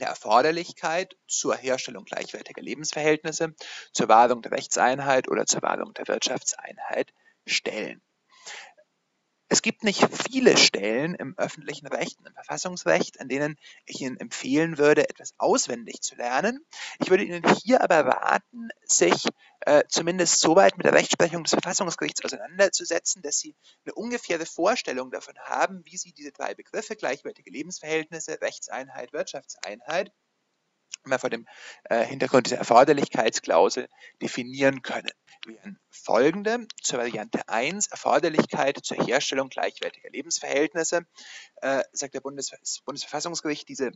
der 0.00 0.08
Erforderlichkeit 0.08 1.16
zur 1.28 1.54
Herstellung 1.54 2.04
gleichwertiger 2.06 2.60
Lebensverhältnisse, 2.60 3.54
zur 3.92 4.08
Wahrung 4.08 4.42
der 4.42 4.50
Rechtseinheit 4.50 5.28
oder 5.28 5.46
zur 5.46 5.62
Wahrung 5.62 5.94
der 5.94 6.08
Wirtschaftseinheit 6.08 7.14
stellen. 7.46 8.02
Es 9.48 9.62
gibt 9.62 9.84
nicht 9.84 10.06
viele 10.32 10.56
Stellen 10.56 11.14
im 11.14 11.36
öffentlichen 11.36 11.86
Recht 11.86 12.18
und 12.18 12.26
im 12.26 12.34
Verfassungsrecht, 12.34 13.20
an 13.20 13.28
denen 13.28 13.56
ich 13.84 14.00
Ihnen 14.00 14.16
empfehlen 14.16 14.78
würde, 14.78 15.08
etwas 15.08 15.34
auswendig 15.38 16.00
zu 16.00 16.16
lernen. 16.16 16.64
Ich 16.98 17.10
würde 17.10 17.24
Ihnen 17.24 17.44
hier 17.62 17.82
aber 17.82 18.00
raten, 18.00 18.70
sich 18.84 19.26
äh, 19.60 19.84
zumindest 19.88 20.40
soweit 20.40 20.76
mit 20.76 20.86
der 20.86 20.94
Rechtsprechung 20.94 21.44
des 21.44 21.52
Verfassungsgerichts 21.52 22.24
auseinanderzusetzen, 22.24 23.22
dass 23.22 23.38
Sie 23.38 23.54
eine 23.84 23.94
ungefähre 23.94 24.46
Vorstellung 24.46 25.10
davon 25.10 25.38
haben, 25.38 25.84
wie 25.84 25.96
Sie 25.96 26.12
diese 26.12 26.32
drei 26.32 26.54
Begriffe, 26.54 26.96
gleichwertige 26.96 27.50
Lebensverhältnisse, 27.50 28.40
Rechtseinheit, 28.40 29.12
Wirtschaftseinheit, 29.12 30.10
mal 31.10 31.18
vor 31.18 31.30
dem 31.30 31.46
äh, 31.84 32.04
Hintergrund 32.04 32.46
dieser 32.46 32.58
Erforderlichkeitsklausel 32.58 33.88
definieren 34.20 34.82
können 34.82 35.10
wären 35.46 35.78
folgende. 35.90 36.66
Zur 36.82 37.00
Variante 37.00 37.48
1, 37.48 37.88
Erforderlichkeit 37.88 38.78
zur 38.82 39.04
Herstellung 39.04 39.48
gleichwertiger 39.48 40.10
Lebensverhältnisse, 40.10 41.06
äh, 41.56 41.82
sagt 41.92 42.14
der 42.14 42.20
Bundes 42.20 42.50
Bundesverfassungsgericht, 42.84 43.68
diese 43.68 43.92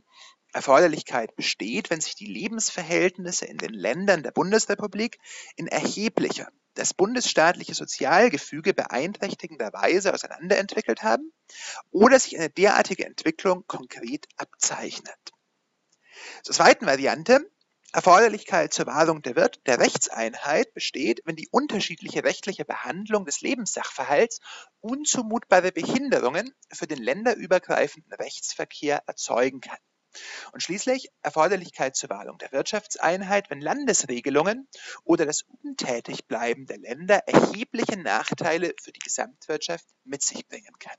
Erforderlichkeit 0.53 1.35
besteht, 1.35 1.89
wenn 1.89 2.01
sich 2.01 2.15
die 2.15 2.25
Lebensverhältnisse 2.25 3.45
in 3.45 3.57
den 3.57 3.73
Ländern 3.73 4.23
der 4.23 4.31
Bundesrepublik 4.31 5.19
in 5.55 5.67
erheblicher, 5.67 6.49
das 6.75 6.93
bundesstaatliche 6.93 7.73
Sozialgefüge 7.73 8.73
beeinträchtigender 8.73 9.73
Weise 9.73 10.13
auseinanderentwickelt 10.13 11.03
haben 11.03 11.33
oder 11.91 12.19
sich 12.19 12.37
eine 12.37 12.49
derartige 12.49 13.05
Entwicklung 13.05 13.65
konkret 13.67 14.27
abzeichnet. 14.37 15.33
Zur 16.43 16.55
zweiten 16.55 16.85
Variante, 16.85 17.49
Erforderlichkeit 17.91 18.71
zur 18.71 18.85
Wahrung 18.85 19.23
der, 19.23 19.35
Wirt 19.35 19.65
der 19.65 19.79
Rechtseinheit 19.79 20.73
besteht, 20.75 21.21
wenn 21.25 21.35
die 21.35 21.47
unterschiedliche 21.49 22.23
rechtliche 22.23 22.63
Behandlung 22.63 23.25
des 23.25 23.41
Lebenssachverhalts 23.41 24.39
unzumutbare 24.79 25.71
Behinderungen 25.71 26.53
für 26.71 26.85
den 26.85 27.01
länderübergreifenden 27.01 28.13
Rechtsverkehr 28.13 29.01
erzeugen 29.07 29.59
kann. 29.61 29.79
Und 30.51 30.63
schließlich 30.63 31.09
Erforderlichkeit 31.21 31.95
zur 31.95 32.09
Wahrung 32.09 32.37
der 32.37 32.51
Wirtschaftseinheit, 32.51 33.49
wenn 33.49 33.61
Landesregelungen 33.61 34.67
oder 35.03 35.25
das 35.25 35.43
Untätigbleiben 35.63 36.65
der 36.65 36.77
Länder 36.77 37.27
erhebliche 37.27 37.97
Nachteile 37.97 38.73
für 38.81 38.91
die 38.91 38.99
Gesamtwirtschaft 38.99 39.85
mit 40.03 40.23
sich 40.23 40.47
bringen 40.47 40.73
kann. 40.79 40.97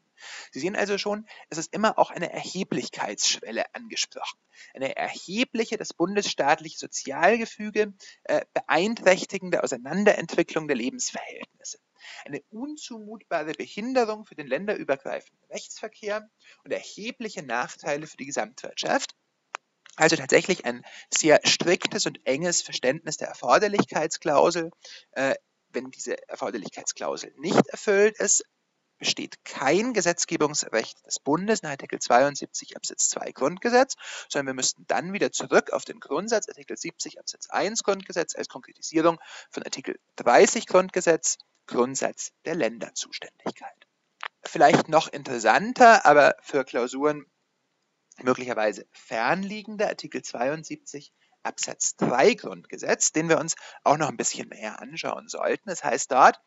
Sie 0.53 0.61
sehen 0.61 0.77
also 0.77 0.99
schon, 0.99 1.27
es 1.49 1.59
ist 1.59 1.75
immer 1.75 1.99
auch 1.99 2.11
eine 2.11 2.33
Erheblichkeitsschwelle 2.33 3.75
angesprochen. 3.75 4.39
Eine 4.75 4.97
erhebliche, 4.97 5.77
das 5.77 5.95
bundesstaatliche 5.95 6.79
Sozialgefüge 6.79 7.95
äh, 8.25 8.45
beeinträchtigende 8.53 9.63
Auseinanderentwicklung 9.63 10.69
der 10.69 10.77
Lebensverhältnisse. 10.77 11.79
Eine 12.25 12.43
unzumutbare 12.51 13.53
Behinderung 13.53 14.25
für 14.25 14.35
den 14.35 14.47
länderübergreifenden 14.47 15.45
Rechtsverkehr 15.51 16.29
und 16.65 16.73
erhebliche 16.73 17.43
Nachteile 17.43 18.07
für 18.07 18.17
die 18.17 18.27
Gesamtwirtschaft. 18.27 19.15
Also 19.97 20.17
tatsächlich 20.17 20.65
ein 20.65 20.85
sehr 21.13 21.41
striktes 21.45 22.07
und 22.07 22.27
enges 22.27 22.63
Verständnis 22.63 23.17
der 23.17 23.29
Erforderlichkeitsklausel. 23.29 24.71
Äh, 25.13 25.35
wenn 25.73 25.91
diese 25.91 26.29
Erforderlichkeitsklausel 26.29 27.33
nicht 27.37 27.67
erfüllt 27.69 28.19
ist, 28.19 28.45
besteht 29.01 29.45
kein 29.45 29.95
Gesetzgebungsrecht 29.95 31.05
des 31.07 31.19
Bundes 31.19 31.63
nach 31.63 31.71
Artikel 31.71 31.99
72 31.99 32.77
Absatz 32.77 33.09
2 33.09 33.33
Grundgesetz, 33.33 33.97
sondern 34.29 34.49
wir 34.49 34.55
müssten 34.55 34.87
dann 34.87 35.13
wieder 35.13 35.33
zurück 35.33 35.73
auf 35.73 35.85
den 35.85 36.01
Grundsatz 36.01 36.49
Artikel 36.49 36.77
70 36.77 37.19
Absatz 37.19 37.49
1 37.49 37.83
Grundgesetz 37.83 38.37
als 38.37 38.49
Konkretisierung 38.49 39.19
von 39.51 39.63
Artikel 39.63 39.99
30 40.17 40.67
Grundgesetz, 40.67 41.39
Grundsatz 41.71 42.33
der 42.45 42.57
Länderzuständigkeit. 42.57 43.87
Vielleicht 44.43 44.89
noch 44.89 45.09
interessanter, 45.09 46.05
aber 46.05 46.35
für 46.43 46.65
Klausuren 46.65 47.27
möglicherweise 48.23 48.87
fernliegender 48.91 49.89
Artikel 49.89 50.23
72 50.23 51.13
Absatz 51.43 51.97
3 51.97 52.35
Grundgesetz, 52.35 53.13
den 53.13 53.29
wir 53.29 53.39
uns 53.39 53.55
auch 53.85 53.97
noch 53.97 54.09
ein 54.09 54.17
bisschen 54.17 54.49
näher 54.49 54.81
anschauen 54.81 55.29
sollten. 55.29 55.71
Das 55.71 55.85
heißt, 55.85 56.11
dort 56.11 56.39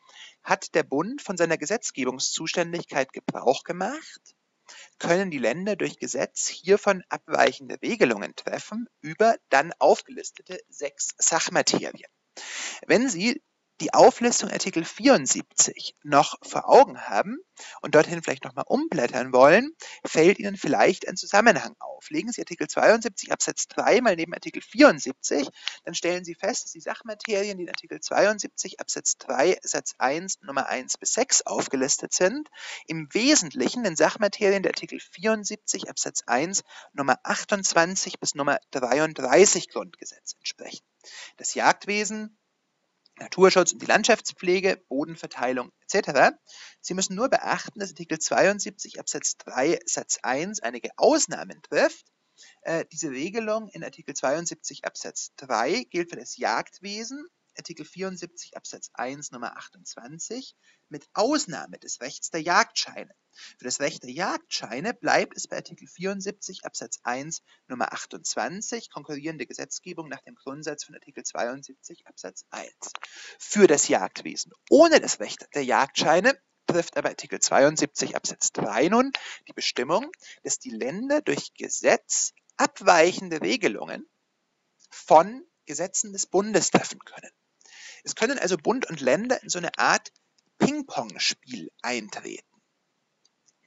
hat 0.42 0.74
der 0.74 0.84
Bund 0.84 1.22
von 1.22 1.36
seiner 1.36 1.56
Gesetzgebungszuständigkeit 1.56 3.12
Gebrauch 3.12 3.64
gemacht, 3.64 4.20
können 4.98 5.30
die 5.30 5.38
Länder 5.38 5.74
durch 5.74 5.98
Gesetz 5.98 6.46
hiervon 6.48 7.02
abweichende 7.08 7.80
Regelungen 7.82 8.36
treffen 8.36 8.88
über 9.00 9.36
dann 9.48 9.72
aufgelistete 9.78 10.58
sechs 10.68 11.14
Sachmaterien. 11.18 12.10
Wenn 12.86 13.08
Sie 13.08 13.42
die 13.80 13.92
Auflistung 13.92 14.50
Artikel 14.50 14.84
74 14.84 15.96
noch 16.04 16.36
vor 16.42 16.68
Augen 16.68 17.00
haben 17.00 17.38
und 17.80 17.94
dorthin 17.94 18.22
vielleicht 18.22 18.44
nochmal 18.44 18.64
umblättern 18.68 19.32
wollen, 19.32 19.72
fällt 20.04 20.38
Ihnen 20.38 20.56
vielleicht 20.56 21.08
ein 21.08 21.16
Zusammenhang 21.16 21.74
auf. 21.80 22.08
Legen 22.10 22.30
Sie 22.30 22.40
Artikel 22.40 22.68
72 22.68 23.32
Absatz 23.32 23.66
3 23.68 24.00
mal 24.00 24.14
neben 24.14 24.32
Artikel 24.32 24.62
74, 24.62 25.48
dann 25.84 25.94
stellen 25.94 26.24
Sie 26.24 26.34
fest, 26.34 26.64
dass 26.64 26.72
die 26.72 26.80
Sachmaterien, 26.80 27.58
die 27.58 27.64
in 27.64 27.68
Artikel 27.68 28.00
72 28.00 28.78
Absatz 28.78 29.16
3 29.18 29.58
Satz 29.62 29.94
1 29.98 30.42
Nummer 30.42 30.68
1 30.68 30.98
bis 30.98 31.14
6 31.14 31.42
aufgelistet 31.42 32.12
sind, 32.12 32.48
im 32.86 33.08
Wesentlichen 33.12 33.82
den 33.82 33.96
Sachmaterien 33.96 34.62
der 34.62 34.70
Artikel 34.70 35.00
74 35.00 35.88
Absatz 35.90 36.22
1 36.26 36.62
Nummer 36.92 37.18
28 37.24 38.20
bis 38.20 38.34
Nummer 38.36 38.58
33 38.70 39.68
Grundgesetz 39.68 40.34
entsprechen. 40.34 40.84
Das 41.36 41.54
Jagdwesen, 41.54 42.38
Naturschutz 43.18 43.72
und 43.72 43.82
die 43.82 43.86
Landschaftspflege, 43.86 44.82
Bodenverteilung 44.88 45.70
etc. 45.82 46.36
Sie 46.80 46.94
müssen 46.94 47.14
nur 47.14 47.28
beachten, 47.28 47.78
dass 47.78 47.90
Artikel 47.90 48.18
72 48.18 48.98
Absatz 48.98 49.36
3 49.38 49.78
Satz 49.86 50.18
1 50.22 50.60
einige 50.60 50.90
Ausnahmen 50.96 51.62
trifft. 51.62 52.06
Äh, 52.62 52.84
diese 52.90 53.10
Regelung 53.10 53.68
in 53.68 53.84
Artikel 53.84 54.14
72 54.14 54.84
Absatz 54.84 55.30
3 55.36 55.84
gilt 55.90 56.10
für 56.10 56.16
das 56.16 56.36
Jagdwesen 56.36 57.26
Artikel 57.56 57.84
74 57.84 58.56
Absatz 58.56 58.90
1 58.94 59.30
Nummer 59.30 59.56
28 59.56 60.56
mit 60.88 61.06
Ausnahme 61.12 61.78
des 61.78 62.00
Rechts 62.00 62.30
der 62.30 62.42
Jagdscheine. 62.42 63.14
Für 63.58 63.64
das 63.64 63.80
Recht 63.80 64.02
der 64.02 64.10
Jagdscheine 64.10 64.94
bleibt 64.94 65.36
es 65.36 65.48
bei 65.48 65.56
Artikel 65.56 65.88
74 65.88 66.64
Absatz 66.64 67.00
1 67.02 67.42
Nummer 67.68 67.92
28 67.92 68.90
konkurrierende 68.90 69.46
Gesetzgebung 69.46 70.08
nach 70.08 70.22
dem 70.22 70.34
Grundsatz 70.34 70.84
von 70.84 70.94
Artikel 70.94 71.24
72 71.24 72.06
Absatz 72.06 72.44
1. 72.50 72.70
Für 73.38 73.66
das 73.66 73.88
Jagdwesen 73.88 74.52
ohne 74.70 75.00
das 75.00 75.20
Recht 75.20 75.46
der 75.54 75.64
Jagdscheine 75.64 76.38
trifft 76.66 76.96
aber 76.96 77.10
Artikel 77.10 77.40
72 77.40 78.16
Absatz 78.16 78.52
3 78.52 78.88
nun 78.88 79.12
die 79.48 79.52
Bestimmung, 79.52 80.10
dass 80.42 80.58
die 80.58 80.70
Länder 80.70 81.20
durch 81.20 81.54
Gesetz 81.54 82.32
abweichende 82.56 83.40
Regelungen 83.40 84.08
von 84.90 85.44
Gesetzen 85.66 86.12
des 86.12 86.26
Bundes 86.26 86.70
treffen 86.70 87.00
können. 87.00 87.30
Es 88.04 88.14
können 88.14 88.38
also 88.38 88.56
Bund 88.58 88.88
und 88.88 89.00
Länder 89.00 89.42
in 89.42 89.48
so 89.48 89.58
eine 89.58 89.76
Art 89.78 90.12
Ping-Pong-Spiel 90.58 91.72
eintreten. 91.82 92.62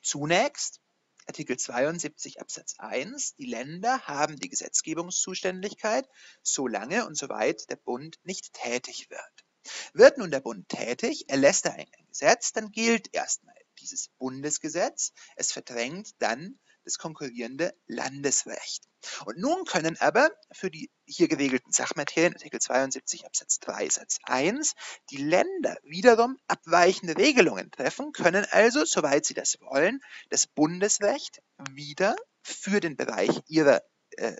Zunächst 0.03 0.79
Artikel 1.25 1.57
72 1.57 2.39
Absatz 2.39 2.75
1. 2.77 3.35
Die 3.35 3.45
Länder 3.45 3.99
haben 4.07 4.37
die 4.37 4.47
Gesetzgebungszuständigkeit, 4.47 6.07
solange 6.41 7.05
und 7.05 7.17
soweit 7.17 7.69
der 7.69 7.75
Bund 7.75 8.17
nicht 8.23 8.53
tätig 8.53 9.09
wird. 9.09 9.45
Wird 9.93 10.17
nun 10.17 10.31
der 10.31 10.39
Bund 10.39 10.69
tätig, 10.69 11.29
erlässt 11.29 11.65
er 11.65 11.73
ein 11.73 11.91
Gesetz, 12.07 12.53
dann 12.53 12.71
gilt 12.71 13.13
erstmal 13.13 13.57
dieses 13.79 14.09
Bundesgesetz. 14.17 15.11
Es 15.35 15.51
verdrängt 15.51 16.11
dann 16.19 16.59
das 16.87 16.97
konkurrierende 16.97 17.75
Landesrecht. 17.87 18.87
Und 19.25 19.37
nun 19.37 19.65
können 19.65 19.97
aber 19.99 20.31
für 20.51 20.71
die 20.71 20.89
hier 21.05 21.27
geregelten 21.27 21.71
Sachmaterien, 21.71 22.33
Artikel 22.33 22.59
72 22.59 23.25
Absatz 23.25 23.59
3 23.59 23.89
Satz 23.89 24.19
1, 24.23 24.73
die 25.11 25.17
Länder 25.17 25.77
wiederum 25.83 26.37
abweichende 26.47 27.17
Regelungen 27.17 27.71
treffen, 27.71 28.13
können 28.13 28.45
also, 28.51 28.85
soweit 28.85 29.25
sie 29.25 29.33
das 29.33 29.59
wollen, 29.59 30.01
das 30.29 30.47
Bundesrecht 30.47 31.41
wieder 31.71 32.15
für 32.41 32.79
den 32.79 32.95
Bereich 32.95 33.41
ihrer 33.47 33.83
äh, 34.11 34.37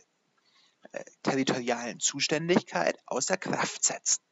äh, 0.94 1.04
territorialen 1.24 2.00
Zuständigkeit 2.00 2.98
außer 3.06 3.36
Kraft 3.36 3.84
setzen. 3.84 4.24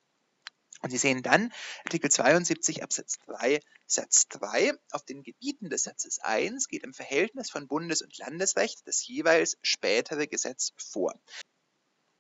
Und 0.86 0.92
Sie 0.92 1.00
sehen 1.00 1.24
dann 1.24 1.52
Artikel 1.84 2.12
72 2.12 2.84
Absatz 2.84 3.18
3 3.26 3.60
Satz 3.88 4.28
3. 4.28 4.72
Auf 4.92 5.04
den 5.04 5.24
Gebieten 5.24 5.72
des 5.72 5.82
Satzes 5.82 6.20
1 6.20 6.68
geht 6.68 6.84
im 6.84 6.94
Verhältnis 6.94 7.50
von 7.50 7.68
Bundes- 7.68 8.04
und 8.04 8.16
Landesrecht 8.20 8.84
das 8.86 9.08
jeweils 9.08 9.58
spätere 9.64 10.28
Gesetz 10.28 10.74
vor. 10.78 11.20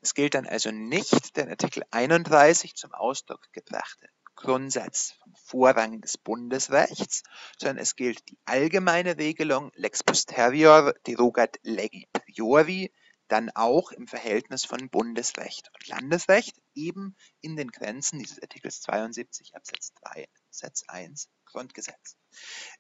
Es 0.01 0.15
gilt 0.15 0.33
dann 0.33 0.47
also 0.47 0.71
nicht 0.71 1.37
der 1.37 1.47
Artikel 1.47 1.83
31 1.91 2.73
zum 2.73 2.91
Ausdruck 2.95 3.51
gebrachte 3.51 4.09
Grundsatz 4.33 5.13
vom 5.21 5.35
Vorrang 5.35 6.01
des 6.01 6.17
Bundesrechts, 6.17 7.21
sondern 7.59 7.77
es 7.77 7.95
gilt 7.95 8.27
die 8.29 8.39
allgemeine 8.45 9.19
Regelung 9.19 9.71
lex 9.75 10.03
posterior 10.03 10.95
derogat 11.05 11.59
legi 11.61 12.07
priori, 12.11 12.91
dann 13.27 13.49
auch 13.51 13.91
im 13.91 14.07
Verhältnis 14.07 14.65
von 14.65 14.89
Bundesrecht 14.89 15.71
und 15.73 15.87
Landesrecht, 15.87 16.61
eben 16.73 17.15
in 17.41 17.55
den 17.55 17.71
Grenzen 17.71 18.19
dieses 18.19 18.41
Artikels 18.41 18.81
72 18.81 19.55
Absatz 19.55 19.93
3 20.03 20.27
Satz 20.49 20.83
1 20.87 21.29
Grundgesetz. 21.45 22.17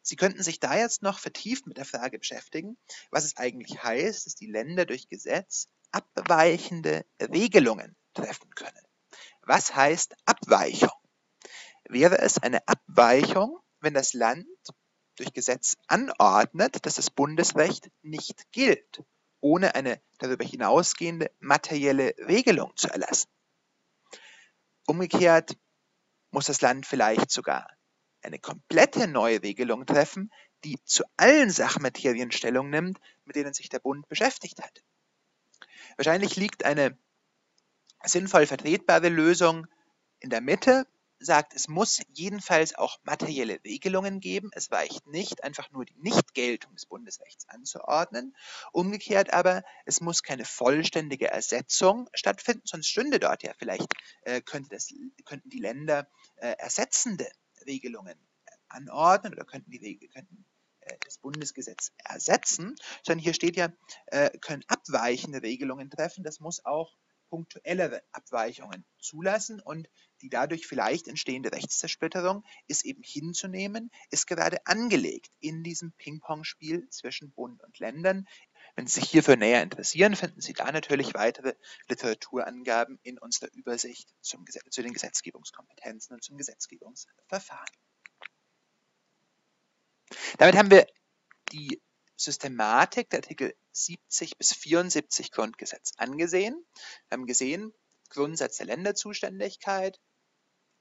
Sie 0.01 0.15
könnten 0.15 0.43
sich 0.43 0.59
da 0.59 0.77
jetzt 0.77 1.01
noch 1.01 1.19
vertieft 1.19 1.65
mit 1.67 1.77
der 1.77 1.85
Frage 1.85 2.19
beschäftigen, 2.19 2.77
was 3.09 3.23
es 3.23 3.37
eigentlich 3.37 3.81
heißt, 3.83 4.25
dass 4.25 4.35
die 4.35 4.51
Länder 4.51 4.85
durch 4.85 5.07
Gesetz 5.07 5.67
abweichende 5.91 7.05
Regelungen 7.21 7.95
treffen 8.13 8.49
können. 8.55 8.85
Was 9.41 9.75
heißt 9.75 10.15
Abweichung? 10.25 10.89
Wäre 11.87 12.19
es 12.19 12.37
eine 12.37 12.67
Abweichung, 12.67 13.59
wenn 13.79 13.93
das 13.93 14.13
Land 14.13 14.47
durch 15.15 15.33
Gesetz 15.33 15.77
anordnet, 15.87 16.85
dass 16.85 16.95
das 16.95 17.09
Bundesrecht 17.09 17.89
nicht 18.01 18.51
gilt 18.51 19.03
ohne 19.45 19.75
eine 19.75 20.01
darüber 20.17 20.43
hinausgehende 20.43 21.29
materielle 21.39 22.15
Regelung 22.17 22.75
zu 22.75 22.89
erlassen. 22.89 23.29
Umgekehrt 24.87 25.55
muss 26.31 26.47
das 26.47 26.61
Land 26.61 26.87
vielleicht 26.87 27.29
sogar 27.29 27.69
eine 28.23 28.39
komplette 28.39 29.07
neue 29.07 29.43
Regelung 29.43 29.85
treffen, 29.85 30.31
die 30.63 30.83
zu 30.83 31.03
allen 31.15 31.51
Sachmaterien 31.51 32.31
Stellung 32.31 32.71
nimmt, 32.71 32.99
mit 33.25 33.35
denen 33.35 33.53
sich 33.53 33.69
der 33.69 33.77
Bund 33.77 34.07
beschäftigt 34.07 34.63
hat. 34.63 34.83
Wahrscheinlich 35.95 36.37
liegt 36.37 36.65
eine 36.65 36.97
sinnvoll 38.03 38.47
vertretbare 38.47 39.09
Lösung 39.09 39.67
in 40.21 40.31
der 40.31 40.41
Mitte, 40.41 40.87
sagt, 41.19 41.53
es 41.53 41.67
muss 41.67 42.01
jedenfalls 42.13 42.75
auch 42.75 42.97
materielle 43.03 43.59
Regelungen 43.63 44.19
geben. 44.19 44.51
Es 44.53 44.71
reicht 44.71 45.07
nicht, 45.07 45.43
einfach 45.43 45.71
nur 45.71 45.85
die 45.85 45.97
Nichtgeltung 45.99 46.73
des 46.73 46.85
Bundesrechts 46.85 47.47
anzuordnen. 47.47 48.35
Umgekehrt 48.71 49.33
aber, 49.33 49.63
es 49.85 50.01
muss 50.01 50.23
keine 50.23 50.45
vollständige 50.45 51.27
Ersetzung 51.27 52.09
stattfinden, 52.13 52.63
sonst 52.65 52.87
stünde 52.87 53.19
dort 53.19 53.43
ja 53.43 53.53
vielleicht, 53.57 53.91
äh, 54.21 54.41
könnte 54.41 54.69
das, 54.71 54.89
könnten 55.25 55.49
die 55.49 55.59
Länder 55.59 56.07
äh, 56.37 56.55
ersetzende 56.57 57.29
Regelungen 57.65 58.17
anordnen 58.67 59.33
oder 59.33 59.45
könnten 59.45 59.71
die 59.71 60.09
könnten 60.09 60.45
äh, 60.81 60.97
das 61.03 61.17
Bundesgesetz 61.17 61.91
ersetzen, 62.03 62.75
sondern 63.03 63.23
hier 63.23 63.33
steht 63.33 63.55
ja, 63.55 63.69
äh, 64.07 64.29
können 64.39 64.63
abweichende 64.67 65.41
Regelungen 65.41 65.89
treffen. 65.89 66.23
Das 66.23 66.39
muss 66.39 66.65
auch 66.65 66.97
punktuellere 67.35 68.01
Abweichungen 68.13 68.85
zulassen 69.01 69.59
und 69.59 69.89
die 70.21 70.29
dadurch 70.29 70.67
vielleicht 70.67 71.09
entstehende 71.09 71.51
Rechtszersplitterung 71.51 72.45
ist 72.67 72.85
eben 72.85 73.03
hinzunehmen, 73.03 73.91
ist 74.09 74.25
gerade 74.25 74.65
angelegt 74.65 75.33
in 75.41 75.61
diesem 75.61 75.91
Ping-Pong-Spiel 75.97 76.87
zwischen 76.91 77.33
Bund 77.33 77.61
und 77.61 77.77
Ländern. 77.79 78.25
Wenn 78.77 78.87
Sie 78.87 79.01
sich 79.01 79.09
hierfür 79.09 79.35
näher 79.35 79.61
interessieren, 79.63 80.15
finden 80.15 80.39
Sie 80.39 80.53
da 80.53 80.71
natürlich 80.71 81.13
weitere 81.13 81.55
Literaturangaben 81.89 82.99
in 83.03 83.19
unserer 83.19 83.51
Übersicht 83.51 84.07
zum, 84.21 84.45
zu 84.69 84.81
den 84.81 84.93
Gesetzgebungskompetenzen 84.93 86.15
und 86.15 86.23
zum 86.23 86.37
Gesetzgebungsverfahren. 86.37 87.75
Damit 90.37 90.55
haben 90.55 90.71
wir 90.71 90.87
die 91.51 91.81
Systematik 92.17 93.09
der 93.09 93.19
Artikel 93.19 93.55
70 93.71 94.37
bis 94.37 94.53
74 94.53 95.31
Grundgesetz 95.31 95.93
angesehen. 95.97 96.65
Wir 97.07 97.17
haben 97.17 97.25
gesehen, 97.25 97.73
Grundsatz 98.09 98.57
der 98.57 98.67
Länderzuständigkeit, 98.67 99.99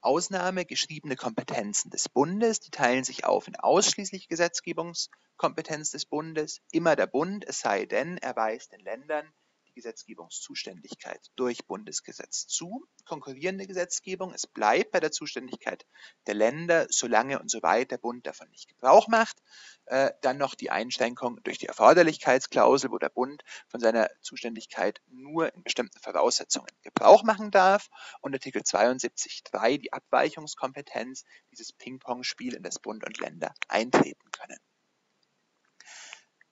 Ausnahme 0.01 0.65
geschriebene 0.65 1.15
Kompetenzen 1.15 1.89
des 1.89 2.09
Bundes, 2.09 2.59
die 2.59 2.69
teilen 2.69 3.03
sich 3.03 3.25
auf 3.25 3.47
in 3.47 3.55
ausschließliche 3.55 4.27
Gesetzgebungskompetenz 4.27 5.91
des 5.91 6.05
Bundes, 6.05 6.61
immer 6.71 6.95
der 6.95 7.07
Bund, 7.07 7.43
es 7.47 7.59
sei 7.59 7.85
denn, 7.85 8.17
er 8.17 8.35
weist 8.35 8.71
den 8.71 8.81
Ländern 8.81 9.33
Gesetzgebungszuständigkeit 9.75 11.31
durch 11.35 11.65
Bundesgesetz 11.67 12.47
zu. 12.47 12.87
Konkurrierende 13.05 13.67
Gesetzgebung, 13.67 14.33
es 14.33 14.47
bleibt 14.47 14.91
bei 14.91 14.99
der 14.99 15.11
Zuständigkeit 15.11 15.85
der 16.25 16.33
Länder, 16.33 16.87
solange 16.89 17.39
und 17.39 17.51
soweit 17.51 17.91
der 17.91 17.99
Bund 17.99 18.25
davon 18.25 18.49
nicht 18.49 18.67
Gebrauch 18.67 19.07
macht. 19.07 19.37
Äh, 19.85 20.11
dann 20.21 20.37
noch 20.37 20.55
die 20.55 20.71
Einschränkung 20.71 21.39
durch 21.43 21.59
die 21.59 21.67
Erforderlichkeitsklausel, 21.67 22.89
wo 22.89 22.97
der 22.97 23.09
Bund 23.09 23.43
von 23.67 23.79
seiner 23.79 24.09
Zuständigkeit 24.21 25.01
nur 25.07 25.53
in 25.53 25.61
bestimmten 25.61 25.99
Voraussetzungen 25.99 26.71
Gebrauch 26.81 27.23
machen 27.23 27.51
darf. 27.51 27.89
Und 28.21 28.33
Artikel 28.33 28.63
72.3 28.63 29.77
die 29.77 29.93
Abweichungskompetenz, 29.93 31.23
dieses 31.51 31.71
Ping-Pong-Spiel, 31.73 32.55
in 32.55 32.63
das 32.63 32.79
Bund 32.79 33.05
und 33.05 33.19
Länder 33.19 33.53
eintreten 33.67 34.31
können. 34.31 34.59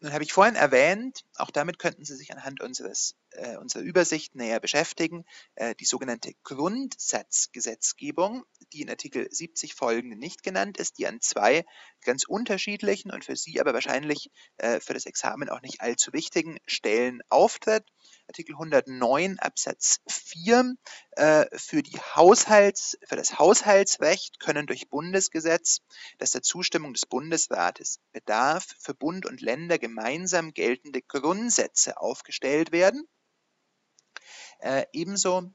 Nun 0.04 0.12
habe 0.12 0.26
ich 0.26 0.34
vorhin 0.34 0.56
erwähnt, 0.56 1.24
auch 1.38 1.50
damit 1.50 1.80
könnten 1.80 2.04
Sie 2.04 2.18
sich 2.18 2.34
anhand 2.34 2.60
unseres, 2.60 3.16
äh, 3.32 3.56
unserer 3.56 3.84
Übersicht 3.84 4.36
näher 4.36 4.60
beschäftigen, 4.60 5.24
äh, 5.56 5.76
die 5.76 5.86
sogenannte 5.86 6.34
Grundsatzgesetzgebung, 6.44 8.44
die 8.74 8.82
in 8.82 8.90
Artikel 8.90 9.32
70 9.32 9.76
folgende 9.76 10.18
nicht 10.18 10.44
genannt 10.44 10.76
ist, 10.76 10.98
die 10.98 11.08
an 11.08 11.22
zwei 11.22 11.66
ganz 12.02 12.26
unterschiedlichen 12.26 13.12
und 13.12 13.24
für 13.24 13.38
Sie 13.38 13.62
aber 13.62 13.74
wahrscheinlich 13.74 14.30
äh, 14.58 14.82
für 14.82 14.94
das 14.94 15.06
Examen 15.06 15.48
auch 15.48 15.62
nicht 15.62 15.80
allzu 15.80 16.12
wichtigen 16.12 16.58
Stellen 16.66 17.22
auftritt. 17.30 17.86
Artikel 18.28 18.54
109 18.54 19.40
Absatz 19.40 20.00
4 20.08 20.76
äh, 21.12 21.46
für, 21.58 21.84
die 21.84 21.98
Haushalts, 22.00 22.98
für 23.06 23.16
das 23.16 23.38
Haushaltsrecht 23.38 24.40
können 24.40 24.66
durch 24.66 24.90
Bundesgesetz, 24.90 25.82
das 26.18 26.32
der 26.32 26.42
Zustimmung 26.42 26.94
des 26.94 27.06
Bundesrates 27.06 28.00
bedarf, 28.12 28.76
für 28.80 28.94
Bund 28.94 29.26
und 29.26 29.42
Länder 29.42 29.78
gemeinsam 29.78 30.54
geltende 30.54 31.02
Grundsätze 31.02 31.98
aufgestellt 31.98 32.72
werden. 32.72 33.08
Äh, 34.60 34.86
ebenso 34.94 35.52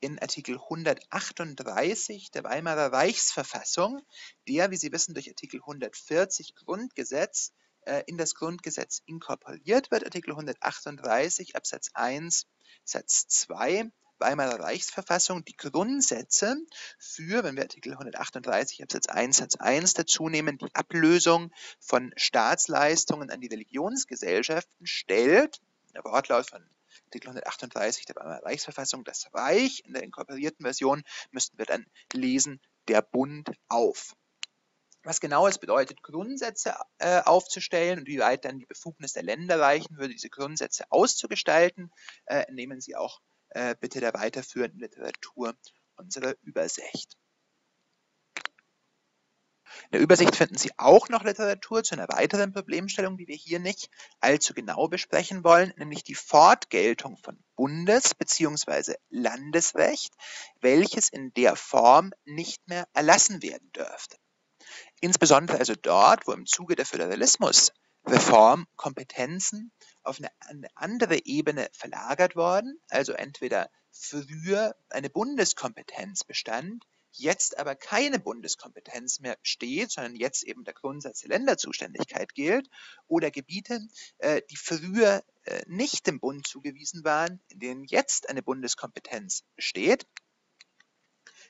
in 0.00 0.18
Artikel 0.18 0.56
138 0.56 2.30
der 2.30 2.44
Weimarer 2.44 2.92
Reichsverfassung, 2.92 4.02
der, 4.46 4.70
wie 4.70 4.76
Sie 4.76 4.92
wissen, 4.92 5.14
durch 5.14 5.28
Artikel 5.28 5.60
140 5.60 6.54
Grundgesetz 6.54 7.52
in 8.06 8.18
das 8.18 8.34
Grundgesetz 8.34 9.02
inkorporiert 9.06 9.90
wird. 9.90 10.04
Artikel 10.04 10.30
138 10.32 11.56
Absatz 11.56 11.90
1 11.94 12.46
Satz 12.84 13.26
2 13.28 13.90
Weimarer 14.18 14.60
Reichsverfassung 14.60 15.44
die 15.44 15.56
Grundsätze 15.56 16.56
für, 16.98 17.44
wenn 17.44 17.56
wir 17.56 17.64
Artikel 17.64 17.92
138 17.92 18.82
Absatz 18.82 19.08
1 19.08 19.36
Satz 19.36 19.56
1 19.56 19.94
dazu 19.94 20.28
nehmen, 20.28 20.58
die 20.58 20.74
Ablösung 20.74 21.52
von 21.80 22.12
Staatsleistungen 22.16 23.30
an 23.30 23.40
die 23.40 23.48
Religionsgesellschaften 23.48 24.86
stellt. 24.86 25.60
Der 25.94 26.04
Wortlaut 26.04 26.48
von 26.48 26.66
Artikel 27.04 27.28
138 27.28 28.06
der 28.06 28.16
Weimarer 28.16 28.44
Reichsverfassung, 28.44 29.04
das 29.04 29.28
Reich, 29.34 29.82
in 29.84 29.92
der 29.92 30.02
inkorporierten 30.02 30.64
Version 30.64 31.02
müssten 31.30 31.58
wir 31.58 31.66
dann 31.66 31.86
lesen, 32.12 32.60
der 32.88 33.02
Bund 33.02 33.50
auf. 33.68 34.16
Was 35.06 35.20
genau 35.20 35.46
es 35.46 35.58
bedeutet, 35.58 36.02
Grundsätze 36.02 36.74
äh, 36.98 37.20
aufzustellen 37.20 38.00
und 38.00 38.08
wie 38.08 38.18
weit 38.18 38.44
dann 38.44 38.58
die 38.58 38.66
Befugnis 38.66 39.12
der 39.12 39.22
Länder 39.22 39.60
reichen 39.60 39.98
würde, 39.98 40.14
diese 40.14 40.30
Grundsätze 40.30 40.84
auszugestalten, 40.90 41.92
äh, 42.24 42.44
nehmen 42.50 42.80
Sie 42.80 42.96
auch 42.96 43.20
äh, 43.50 43.76
bitte 43.78 44.00
der 44.00 44.14
weiterführenden 44.14 44.80
Literatur 44.80 45.54
unserer 45.94 46.34
Übersicht. 46.42 47.16
In 49.84 49.92
der 49.92 50.00
Übersicht 50.00 50.34
finden 50.34 50.58
Sie 50.58 50.72
auch 50.76 51.08
noch 51.08 51.22
Literatur 51.22 51.84
zu 51.84 51.94
einer 51.94 52.08
weiteren 52.08 52.52
Problemstellung, 52.52 53.16
die 53.16 53.28
wir 53.28 53.36
hier 53.36 53.60
nicht 53.60 53.88
allzu 54.18 54.54
genau 54.54 54.88
besprechen 54.88 55.44
wollen, 55.44 55.72
nämlich 55.76 56.02
die 56.02 56.16
Fortgeltung 56.16 57.16
von 57.16 57.38
Bundes- 57.54 58.16
bzw. 58.16 58.96
Landesrecht, 59.10 60.12
welches 60.60 61.10
in 61.10 61.32
der 61.34 61.54
Form 61.54 62.12
nicht 62.24 62.66
mehr 62.66 62.88
erlassen 62.92 63.40
werden 63.40 63.70
dürfte. 63.70 64.16
Insbesondere 65.00 65.58
also 65.58 65.74
dort, 65.74 66.26
wo 66.26 66.32
im 66.32 66.46
Zuge 66.46 66.74
der 66.74 66.86
Föderalismusreform 66.86 68.66
Kompetenzen 68.76 69.72
auf 70.02 70.18
eine, 70.18 70.30
eine 70.40 70.68
andere 70.74 71.24
Ebene 71.24 71.68
verlagert 71.72 72.36
worden, 72.36 72.80
also 72.88 73.12
entweder 73.12 73.70
früher 73.92 74.74
eine 74.88 75.10
Bundeskompetenz 75.10 76.24
bestand, 76.24 76.84
jetzt 77.18 77.58
aber 77.58 77.74
keine 77.74 78.18
Bundeskompetenz 78.18 79.20
mehr 79.20 79.36
besteht, 79.36 79.90
sondern 79.90 80.16
jetzt 80.16 80.42
eben 80.44 80.64
der 80.64 80.74
Grundsatz 80.74 81.20
der 81.20 81.30
Länderzuständigkeit 81.30 82.34
gilt, 82.34 82.68
oder 83.06 83.30
Gebiete, 83.30 83.80
äh, 84.18 84.42
die 84.50 84.56
früher 84.56 85.22
äh, 85.44 85.62
nicht 85.66 86.06
dem 86.06 86.20
Bund 86.20 86.46
zugewiesen 86.46 87.04
waren, 87.04 87.40
in 87.48 87.58
denen 87.58 87.84
jetzt 87.84 88.28
eine 88.28 88.42
Bundeskompetenz 88.42 89.44
besteht. 89.54 90.06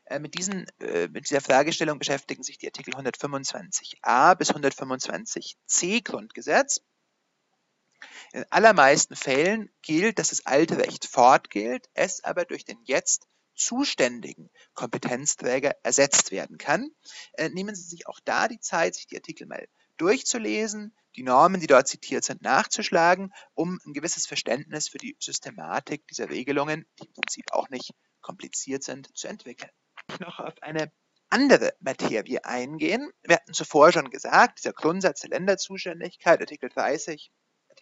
Äh, 0.07 0.19
mit, 0.19 0.38
diesen, 0.38 0.66
mit 1.11 1.29
dieser 1.29 1.40
Fragestellung 1.40 1.99
beschäftigen 1.99 2.42
sich 2.42 2.59
die 2.59 2.66
Artikel 2.66 2.95
125a 2.95 4.35
bis 4.37 4.53
125c 4.53 6.03
Grundgesetz. 6.05 6.81
In 8.33 8.45
allermeisten 8.51 9.16
Fällen 9.16 9.71
gilt, 9.83 10.19
dass 10.19 10.29
das 10.29 10.47
alte 10.47 10.79
Recht 10.79 11.07
fortgilt, 11.07 11.88
es 11.95 12.23
aber 12.23 12.45
durch 12.45 12.64
den 12.64 12.79
jetzt 12.85 13.27
zuständigen 13.55 14.51
Kompetenzträger 14.75 15.75
ersetzt 15.83 16.31
werden 16.31 16.59
kann. 16.59 16.90
Äh, 17.33 17.49
nehmen 17.49 17.75
Sie 17.75 17.88
sich 17.88 18.07
auch 18.07 18.21
da 18.25 18.49
die 18.49 18.61
Zeit, 18.61 18.95
sich 18.95 19.07
die 19.07 19.16
Artikel 19.16 19.47
mal 19.47 19.66
durchzulesen, 19.97 20.95
die 21.16 21.23
Normen, 21.23 21.61
die 21.61 21.66
dort 21.66 21.88
zitiert 21.88 22.25
sind, 22.25 22.42
nachzuschlagen, 22.42 23.33
um 23.55 23.81
ein 23.87 23.95
gewisses 23.95 24.27
Verständnis 24.27 24.88
für 24.88 24.99
die 24.99 25.16
Systematik 25.19 26.07
dieser 26.09 26.29
Regelungen, 26.29 26.87
die 26.99 27.07
im 27.07 27.12
Prinzip 27.14 27.53
auch 27.53 27.71
nicht 27.71 27.95
kompliziert 28.21 28.85
sind, 28.85 29.16
zu 29.16 29.27
entwickeln. 29.27 29.71
Noch 30.21 30.40
auf 30.40 30.62
eine 30.62 30.92
andere 31.29 31.75
Materie 31.81 32.45
eingehen. 32.45 33.11
Wir 33.23 33.37
hatten 33.37 33.53
zuvor 33.53 33.92
schon 33.92 34.11
gesagt, 34.11 34.59
dieser 34.59 34.73
Grundsatz 34.73 35.21
der 35.21 35.31
Länderzuständigkeit, 35.31 36.40
Artikel 36.40 36.69
30 36.69 37.31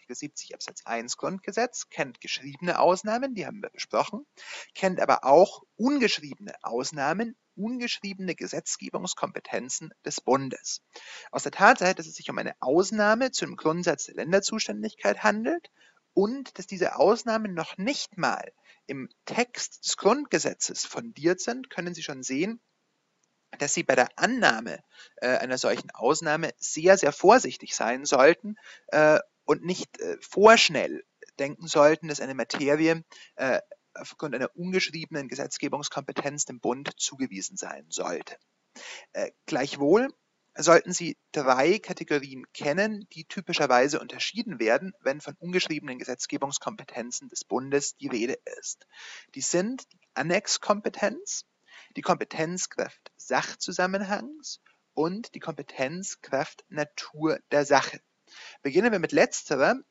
Artikel 0.05 0.15
70 0.15 0.53
Absatz 0.53 0.81
1 0.85 1.17
Grundgesetz, 1.17 1.89
kennt 1.89 2.19
geschriebene 2.19 2.79
Ausnahmen, 2.79 3.33
die 3.33 3.45
haben 3.45 3.61
wir 3.61 3.69
besprochen, 3.69 4.25
kennt 4.73 4.99
aber 4.99 5.23
auch 5.23 5.63
ungeschriebene 5.77 6.53
Ausnahmen, 6.63 7.37
ungeschriebene 7.55 8.35
Gesetzgebungskompetenzen 8.35 9.93
des 10.03 10.21
Bundes. 10.21 10.81
Aus 11.31 11.43
der 11.43 11.53
Tatsache, 11.53 11.95
dass 11.95 12.07
es 12.07 12.15
sich 12.15 12.29
um 12.29 12.37
eine 12.37 12.55
Ausnahme 12.59 13.31
zu 13.31 13.45
dem 13.45 13.55
Grundsatz 13.55 14.05
der 14.05 14.15
Länderzuständigkeit 14.15 15.23
handelt 15.23 15.71
und 16.13 16.59
dass 16.59 16.67
diese 16.67 16.97
Ausnahmen 16.97 17.53
noch 17.53 17.77
nicht 17.77 18.17
mal 18.17 18.51
im 18.87 19.09
Text 19.25 19.85
des 19.85 19.97
Grundgesetzes 19.97 20.85
fundiert 20.85 21.39
sind, 21.39 21.69
können 21.69 21.93
Sie 21.93 22.03
schon 22.03 22.23
sehen, 22.23 22.59
dass 23.57 23.73
Sie 23.73 23.83
bei 23.83 23.95
der 23.95 24.09
Annahme 24.17 24.83
äh, 25.17 25.27
einer 25.27 25.57
solchen 25.57 25.91
Ausnahme 25.91 26.53
sehr, 26.57 26.97
sehr 26.97 27.11
vorsichtig 27.11 27.75
sein 27.75 28.05
sollten 28.05 28.55
äh, 28.87 29.19
und 29.45 29.63
nicht 29.63 29.99
äh, 29.99 30.17
vorschnell 30.21 31.03
denken 31.39 31.67
sollten, 31.67 32.07
dass 32.07 32.19
eine 32.19 32.35
Materie 32.35 33.03
äh, 33.35 33.61
aufgrund 33.93 34.35
einer 34.35 34.53
ungeschriebenen 34.55 35.27
Gesetzgebungskompetenz 35.27 36.45
dem 36.45 36.59
Bund 36.59 36.91
zugewiesen 36.97 37.57
sein 37.57 37.85
sollte. 37.89 38.37
Äh, 39.13 39.31
gleichwohl 39.45 40.09
sollten 40.55 40.93
Sie 40.93 41.17
drei 41.31 41.79
Kategorien 41.79 42.45
kennen, 42.53 43.07
die 43.13 43.25
typischerweise 43.25 43.99
unterschieden 43.99 44.59
werden, 44.59 44.93
wenn 45.01 45.19
von 45.19 45.35
ungeschriebenen 45.37 45.99
Gesetzgebungskompetenzen 45.99 47.27
des 47.27 47.43
Bundes 47.43 47.97
die 47.97 48.07
Rede 48.07 48.37
ist. 48.59 48.87
Die 49.35 49.41
sind 49.41 49.91
die 49.91 49.99
Annexkompetenz, 50.13 51.45
die 51.95 52.01
Kompetenzkraft 52.01 53.11
Sachzusammenhangs 53.17 54.61
und 54.93 55.35
die 55.35 55.39
Kompetenzkraft 55.39 56.63
Natur 56.69 57.39
der 57.51 57.65
Sache. 57.65 57.99
Beginnen 58.61 58.91
wir 58.91 58.99
mit 58.99 59.11
letzterem, 59.11 59.83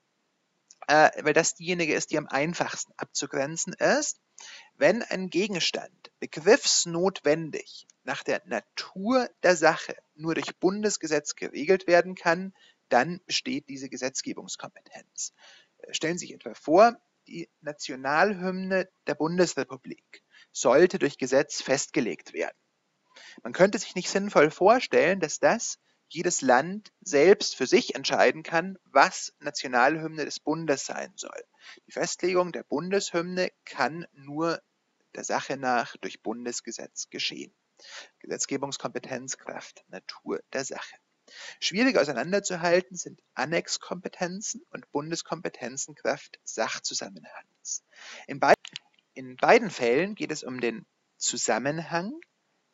äh, 0.86 1.10
weil 1.22 1.34
das 1.34 1.54
diejenige 1.54 1.94
ist, 1.94 2.10
die 2.10 2.18
am 2.18 2.26
einfachsten 2.26 2.92
abzugrenzen 2.96 3.74
ist. 3.74 4.20
Wenn 4.74 5.02
ein 5.02 5.30
Gegenstand 5.30 6.10
begriffsnotwendig 6.20 7.86
nach 8.04 8.22
der 8.22 8.42
Natur 8.46 9.28
der 9.42 9.56
Sache 9.56 9.96
nur 10.14 10.34
durch 10.34 10.56
Bundesgesetz 10.58 11.34
geregelt 11.34 11.86
werden 11.86 12.14
kann, 12.14 12.54
dann 12.88 13.20
besteht 13.26 13.68
diese 13.68 13.88
Gesetzgebungskompetenz. 13.88 15.32
Äh, 15.78 15.94
stellen 15.94 16.18
Sie 16.18 16.26
sich 16.26 16.34
etwa 16.34 16.54
vor, 16.54 16.96
die 17.26 17.48
Nationalhymne 17.60 18.88
der 19.06 19.14
Bundesrepublik 19.14 20.22
sollte 20.52 20.98
durch 20.98 21.18
Gesetz 21.18 21.62
festgelegt 21.62 22.32
werden. 22.34 22.56
Man 23.42 23.52
könnte 23.52 23.78
sich 23.78 23.94
nicht 23.94 24.10
sinnvoll 24.10 24.50
vorstellen, 24.50 25.20
dass 25.20 25.38
das 25.38 25.78
jedes 26.08 26.42
Land 26.42 26.92
selbst 27.00 27.56
für 27.56 27.66
sich 27.66 27.94
entscheiden 27.94 28.42
kann, 28.42 28.78
was 28.84 29.34
Nationalhymne 29.40 30.24
des 30.24 30.38
Bundes 30.38 30.86
sein 30.86 31.12
soll. 31.16 31.42
Die 31.86 31.92
Festlegung 31.92 32.52
der 32.52 32.62
Bundeshymne 32.62 33.50
kann 33.64 34.06
nur 34.12 34.62
der 35.14 35.24
Sache 35.24 35.56
nach 35.56 35.96
durch 35.96 36.22
Bundesgesetz 36.22 37.08
geschehen. 37.08 37.54
Gesetzgebungskompetenz, 38.20 39.38
Kraft, 39.38 39.84
Natur 39.88 40.40
der 40.52 40.64
Sache. 40.64 40.96
Schwierig 41.58 41.96
auseinanderzuhalten 41.96 42.96
sind 42.96 43.22
Annexkompetenzen 43.34 44.64
und 44.70 44.90
Bundeskompetenzen 44.92 45.94
Kraft 45.94 46.38
Sachzusammenhangs. 46.44 47.82
In, 48.26 48.40
beid 48.40 48.58
in 49.14 49.36
beiden 49.36 49.70
Fällen 49.70 50.14
geht 50.14 50.32
es 50.32 50.42
um 50.42 50.60
den 50.60 50.86
Zusammenhang 51.16 52.12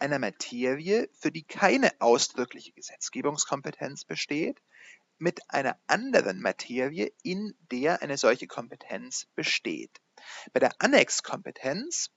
einer 0.00 0.18
Materie, 0.18 1.08
für 1.12 1.30
die 1.30 1.44
keine 1.44 1.92
ausdrückliche 2.00 2.72
Gesetzgebungskompetenz 2.72 4.04
besteht, 4.04 4.60
mit 5.18 5.42
einer 5.50 5.78
anderen 5.86 6.40
Materie, 6.40 7.12
in 7.22 7.54
der 7.70 8.02
eine 8.02 8.16
solche 8.16 8.46
Kompetenz 8.46 9.26
besteht. 9.34 10.00
Bei 10.52 10.60
der 10.60 10.72
Annexkompetenz, 10.78 12.10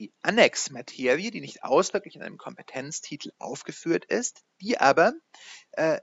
die 0.00 0.12
Annexmaterie, 0.22 1.30
die 1.30 1.42
nicht 1.42 1.62
ausdrücklich 1.62 2.16
in 2.16 2.22
einem 2.22 2.38
Kompetenztitel 2.38 3.30
aufgeführt 3.38 4.06
ist, 4.06 4.42
die 4.60 4.78
aber, 4.78 5.12
äh, 5.72 6.00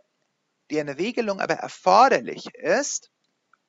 deren 0.70 0.90
Regelung 0.90 1.42
aber 1.42 1.56
erforderlich 1.56 2.54
ist, 2.54 3.10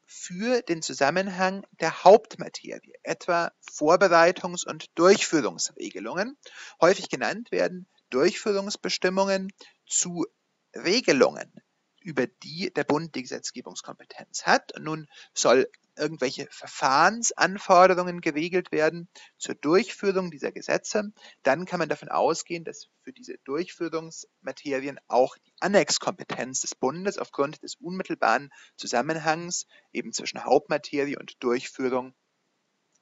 für 0.04 0.62
den 0.62 0.80
Zusammenhang 0.80 1.66
der 1.80 2.04
Hauptmaterie, 2.04 2.94
etwa 3.02 3.52
Vorbereitungs- 3.70 4.66
und 4.66 4.86
Durchführungsregelungen, 4.94 6.38
häufig 6.80 7.08
genannt 7.08 7.50
werden 7.50 7.86
Durchführungsbestimmungen 8.10 9.52
zu 9.86 10.26
Regelungen, 10.74 11.52
über 12.00 12.26
die 12.26 12.72
der 12.72 12.84
Bund 12.84 13.14
die 13.14 13.22
Gesetzgebungskompetenz 13.22 14.44
hat. 14.44 14.74
Und 14.74 14.84
nun 14.84 15.08
soll 15.34 15.70
irgendwelche 15.98 16.46
Verfahrensanforderungen 16.50 18.20
geregelt 18.20 18.72
werden 18.72 19.08
zur 19.36 19.54
Durchführung 19.54 20.30
dieser 20.30 20.52
Gesetze, 20.52 21.12
dann 21.42 21.66
kann 21.66 21.78
man 21.78 21.88
davon 21.88 22.08
ausgehen, 22.08 22.64
dass 22.64 22.88
für 23.02 23.12
diese 23.12 23.38
Durchführungsmaterien 23.44 24.98
auch 25.08 25.36
die 25.38 25.52
Annexkompetenz 25.60 26.60
des 26.60 26.74
Bundes 26.74 27.18
aufgrund 27.18 27.62
des 27.62 27.74
unmittelbaren 27.76 28.50
Zusammenhangs 28.76 29.66
eben 29.92 30.12
zwischen 30.12 30.44
Hauptmaterie 30.44 31.16
und 31.16 31.42
Durchführung 31.42 32.14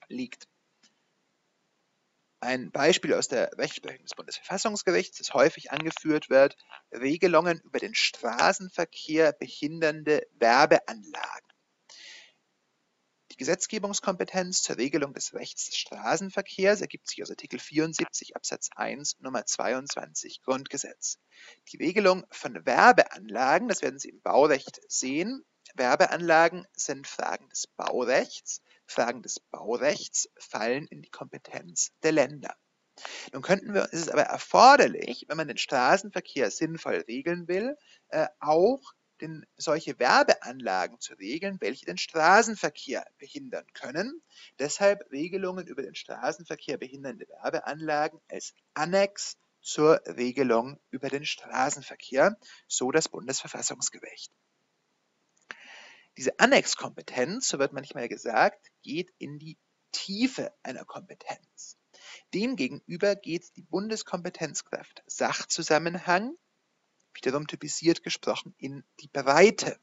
liegt. 0.09 0.49
Ein 2.41 2.71
Beispiel 2.71 3.15
aus 3.15 3.29
der 3.29 3.51
Rechtsprechung 3.57 4.05
des 4.05 4.15
Bundesverfassungsgerichts, 4.15 5.19
das 5.19 5.33
häufig 5.33 5.73
angeführt 5.73 6.29
wird, 6.29 6.57
Regelungen 6.93 7.61
über 7.61 7.79
den 7.79 7.95
Straßenverkehr 7.95 9.33
behindernde 9.33 10.27
Werbeanlagen. 10.39 11.56
Die 13.37 13.45
Gesetzgebungskompetenz 13.45 14.63
zur 14.63 14.79
Regelung 14.79 15.13
des 15.13 15.35
Rechts 15.35 15.67
des 15.67 15.77
Straßenverkehrs 15.77 16.81
ergibt 16.81 17.07
sich 17.07 17.23
aus 17.23 17.29
Artikel 17.29 17.59
74 17.59 18.35
Absatz 18.35 18.71
1 18.75 19.21
Nummer 19.21 19.45
22 19.45 20.41
Grundgesetz. 20.41 21.19
Die 21.69 21.77
Regelung 21.77 22.25
von 22.31 22.65
Werbeanlagen, 22.65 23.69
das 23.69 23.83
werden 23.83 23.99
Sie 23.99 24.09
im 24.09 24.23
Baurecht 24.23 24.81
sehen, 24.89 25.45
Werbeanlagen 25.75 26.67
sind 26.73 27.07
Fragen 27.07 27.51
des 27.51 27.67
Baurechts. 27.67 28.63
Fragen 28.87 29.21
des 29.21 29.39
Baurechts 29.39 30.31
fallen 30.39 30.87
in 30.87 31.03
die 31.03 31.11
Kompetenz 31.11 31.91
der 32.03 32.13
Länder. 32.13 32.57
Nun 33.35 33.43
könnten 33.43 33.75
wir, 33.75 33.93
ist 33.93 34.01
es 34.01 34.09
aber 34.09 34.23
erforderlich, 34.23 35.27
wenn 35.29 35.37
man 35.37 35.49
den 35.49 35.59
Straßenverkehr 35.59 36.51
sinnvoll 36.51 37.05
regeln 37.07 37.49
will, 37.49 37.77
äh, 38.09 38.29
auch 38.41 38.95
den, 39.21 39.47
solche 39.57 39.99
Werbeanlagen 39.99 41.01
zu 41.01 41.15
regeln, 41.15 41.61
welche 41.61 41.87
den 41.87 41.99
Straßenverkehr 41.99 43.07
behindern 43.19 43.67
können. 43.73 44.23
Deshalb 44.59 45.11
Regelungen 45.11 45.67
über 45.67 45.83
den 45.83 45.95
Straßenverkehr 45.95 46.79
behindernde 46.79 47.29
Werbeanlagen 47.29 48.21
als 48.29 48.55
Annex 48.75 49.37
zur 49.61 50.01
Regelung 50.07 50.79
über 50.91 51.09
den 51.09 51.25
Straßenverkehr, 51.25 52.39
so 52.69 52.93
das 52.93 53.09
Bundesverfassungsgericht. 53.09 54.33
Diese 56.17 56.39
Annexkompetenz, 56.39 57.49
so 57.49 57.59
wird 57.59 57.73
manchmal 57.73 58.09
gesagt, 58.09 58.71
geht 58.83 59.13
in 59.19 59.39
die 59.39 59.59
Tiefe 59.93 60.55
einer 60.63 60.85
Kompetenz. 60.85 61.77
Demgegenüber 62.33 63.17
geht 63.17 63.57
die 63.57 63.63
Bundeskompetenzkraft 63.63 65.03
Sachzusammenhang, 65.07 66.37
wiederum 67.17 67.47
typisiert 67.47 68.03
gesprochen, 68.03 68.55
in 68.59 68.85
die 69.01 69.09
Breite. 69.09 69.79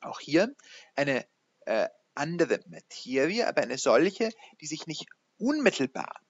Auch 0.00 0.20
hier 0.20 0.54
eine 0.96 1.26
äh, 1.66 1.88
andere 2.14 2.60
Materie, 2.66 3.46
aber 3.46 3.62
eine 3.62 3.78
solche, 3.78 4.30
die 4.60 4.66
sich 4.66 4.86
nicht 4.86 5.06
unmittelbar 5.38 6.20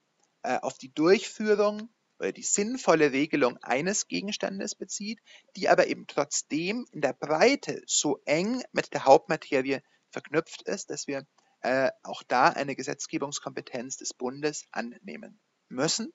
äh, 0.42 0.58
auf 0.58 0.78
die 0.78 0.92
Durchführung 0.92 1.90
oder 2.18 2.32
die 2.32 2.42
sinnvolle 2.42 3.12
Regelung 3.12 3.56
eines 3.62 4.06
Gegenstandes 4.06 4.74
bezieht, 4.74 5.20
die 5.56 5.68
aber 5.68 5.86
eben 5.86 6.06
trotzdem 6.06 6.86
in 6.92 7.00
der 7.00 7.14
Breite 7.14 7.82
so 7.86 8.20
eng 8.26 8.62
mit 8.72 8.92
der 8.92 9.04
Hauptmaterie 9.04 9.80
verknüpft 10.10 10.62
ist, 10.62 10.90
dass 10.90 11.06
wir 11.06 11.26
äh, 11.62 11.90
auch 12.02 12.22
da 12.22 12.48
eine 12.48 12.76
Gesetzgebungskompetenz 12.76 13.96
des 13.96 14.14
Bundes 14.14 14.66
annehmen 14.70 15.40
müssen. 15.68 16.12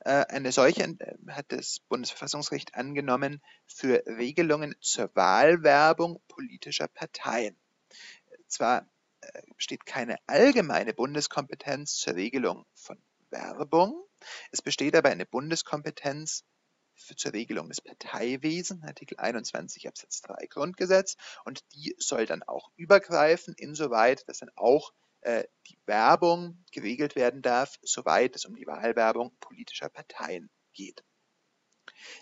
Äh, 0.00 0.26
eine 0.28 0.52
solche 0.52 0.82
äh, 0.82 1.16
hat 1.28 1.46
das 1.48 1.80
Bundesverfassungsgericht 1.88 2.74
angenommen 2.74 3.42
für 3.66 4.02
Regelungen 4.06 4.74
zur 4.80 5.10
Wahlwerbung 5.14 6.20
politischer 6.28 6.88
Parteien. 6.88 7.56
Zwar 8.48 8.88
äh, 9.20 9.42
besteht 9.56 9.86
keine 9.86 10.16
allgemeine 10.26 10.94
Bundeskompetenz 10.94 11.96
zur 11.96 12.14
Regelung 12.14 12.64
von 12.74 12.98
Werbung, 13.30 14.02
es 14.50 14.62
besteht 14.62 14.96
aber 14.96 15.10
eine 15.10 15.26
Bundeskompetenz 15.26 16.44
zur 17.16 17.32
Regelung 17.32 17.68
des 17.68 17.80
Parteiwesens, 17.80 18.82
Artikel 18.84 19.18
21 19.18 19.88
Absatz 19.88 20.20
3 20.22 20.46
Grundgesetz, 20.46 21.16
und 21.44 21.64
die 21.72 21.94
soll 21.98 22.26
dann 22.26 22.42
auch 22.42 22.70
übergreifen, 22.76 23.54
insoweit, 23.56 24.28
dass 24.28 24.38
dann 24.38 24.50
auch 24.56 24.92
die 25.24 25.78
Werbung 25.86 26.64
geregelt 26.72 27.14
werden 27.14 27.42
darf, 27.42 27.78
soweit 27.82 28.36
es 28.36 28.46
um 28.46 28.54
die 28.54 28.66
Wahlwerbung 28.66 29.36
politischer 29.40 29.88
Parteien 29.88 30.50
geht. 30.72 31.04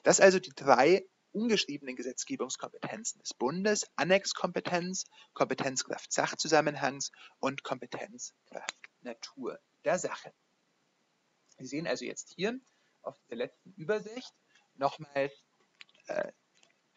Das 0.02 0.20
also 0.20 0.38
die 0.38 0.54
drei 0.54 1.06
ungeschriebenen 1.32 1.94
Gesetzgebungskompetenzen 1.96 3.20
des 3.20 3.34
Bundes, 3.34 3.86
Annexkompetenz, 3.96 5.04
Kompetenzkraft 5.34 6.12
Sachzusammenhangs 6.12 7.12
und 7.38 7.62
Kompetenzkraft 7.62 8.74
Natur 9.02 9.60
der 9.84 9.98
Sache. 9.98 10.32
Sie 11.58 11.66
sehen 11.66 11.86
also 11.86 12.04
jetzt 12.04 12.32
hier 12.34 12.58
auf 13.02 13.16
der 13.28 13.36
letzten 13.36 13.72
Übersicht 13.74 14.32
nochmal 14.74 15.30
äh, 16.06 16.32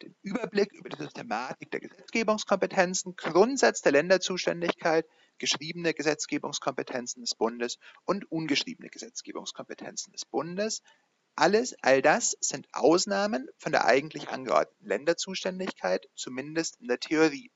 den 0.02 0.16
Überblick 0.22 0.72
über 0.72 0.88
die 0.88 0.96
Systematik 0.96 1.70
der 1.70 1.80
Gesetzgebungskompetenzen, 1.80 3.14
Grundsatz 3.16 3.82
der 3.82 3.92
Länderzuständigkeit, 3.92 5.06
geschriebene 5.42 5.92
Gesetzgebungskompetenzen 5.92 7.20
des 7.20 7.34
Bundes 7.34 7.80
und 8.04 8.30
ungeschriebene 8.30 8.90
Gesetzgebungskompetenzen 8.90 10.12
des 10.12 10.24
Bundes. 10.24 10.82
Alles, 11.34 11.74
all 11.82 12.00
das 12.00 12.36
sind 12.40 12.68
Ausnahmen 12.72 13.48
von 13.58 13.72
der 13.72 13.86
eigentlich 13.86 14.28
angeordneten 14.28 14.86
Länderzuständigkeit, 14.86 16.08
zumindest 16.14 16.76
in 16.80 16.86
der 16.86 17.00
Theorie. 17.00 17.50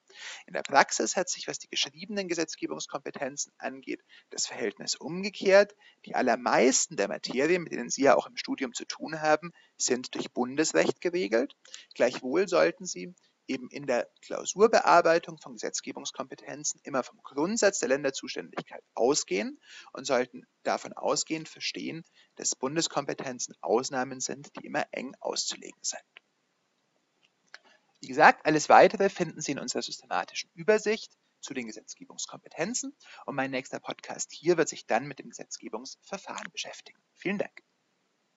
In 0.47 0.55
der 0.55 0.63
Praxis 0.63 1.15
hat 1.15 1.29
sich, 1.29 1.47
was 1.47 1.61
die 1.61 1.69
geschriebenen 1.69 2.27
Gesetzgebungskompetenzen 2.27 3.53
angeht, 3.59 4.03
das 4.31 4.49
Verhältnis 4.49 4.97
umgekehrt. 4.97 5.77
Die 6.07 6.17
allermeisten 6.17 6.97
der 6.97 7.07
Materien, 7.07 7.63
mit 7.63 7.73
denen 7.73 7.89
Sie 7.91 8.03
ja 8.03 8.17
auch 8.17 8.27
im 8.27 8.37
Studium 8.37 8.75
zu 8.75 8.85
tun 8.85 9.21
haben, 9.21 9.53
sind 9.77 10.17
durch 10.17 10.33
Bundesrecht 10.33 11.01
geregelt. 11.01 11.55
Gleichwohl 11.95 12.49
sollten 12.49 12.85
Sie 12.85 13.15
eben 13.49 13.69
in 13.71 13.87
der 13.87 14.09
Klausurbearbeitung 14.23 15.39
von 15.39 15.55
Gesetzgebungskompetenzen 15.55 16.81
immer 16.85 17.03
vom 17.03 17.23
Grundsatz 17.23 17.79
der 17.79 17.89
Länderzuständigkeit 17.89 18.83
ausgehen 18.95 19.61
und 19.93 20.07
sollten 20.07 20.47
davon 20.63 20.93
ausgehend 20.93 21.49
verstehen, 21.49 22.05
dass 22.37 22.57
Bundeskompetenzen 22.57 23.55
Ausnahmen 23.61 24.21
sind, 24.21 24.51
die 24.57 24.67
immer 24.67 24.87
eng 24.91 25.15
auszulegen 25.21 25.81
sind. 25.83 26.03
Wie 28.01 28.09
gesagt, 28.09 28.47
alles 28.47 28.69
weitere 28.69 29.09
finden 29.09 29.41
Sie 29.41 29.53
in 29.53 29.59
unserer 29.59 29.83
systematischen 29.83 30.51
Übersicht 30.55 31.17
zu 31.41 31.55
den 31.55 31.67
Gesetzgebungskompetenzen 31.67 32.95
und 33.25 33.35
mein 33.35 33.51
nächster 33.51 33.81
Podcast 33.81 34.33
hier 34.33 34.57
wird 34.57 34.69
sich 34.69 34.87
dann 34.87 35.07
mit 35.07 35.19
dem 35.19 35.31
Gesetzgebungsverfahren 35.31 36.51
beschäftigen. 36.51 37.01
Vielen 37.15 37.39
Dank. 37.39 37.63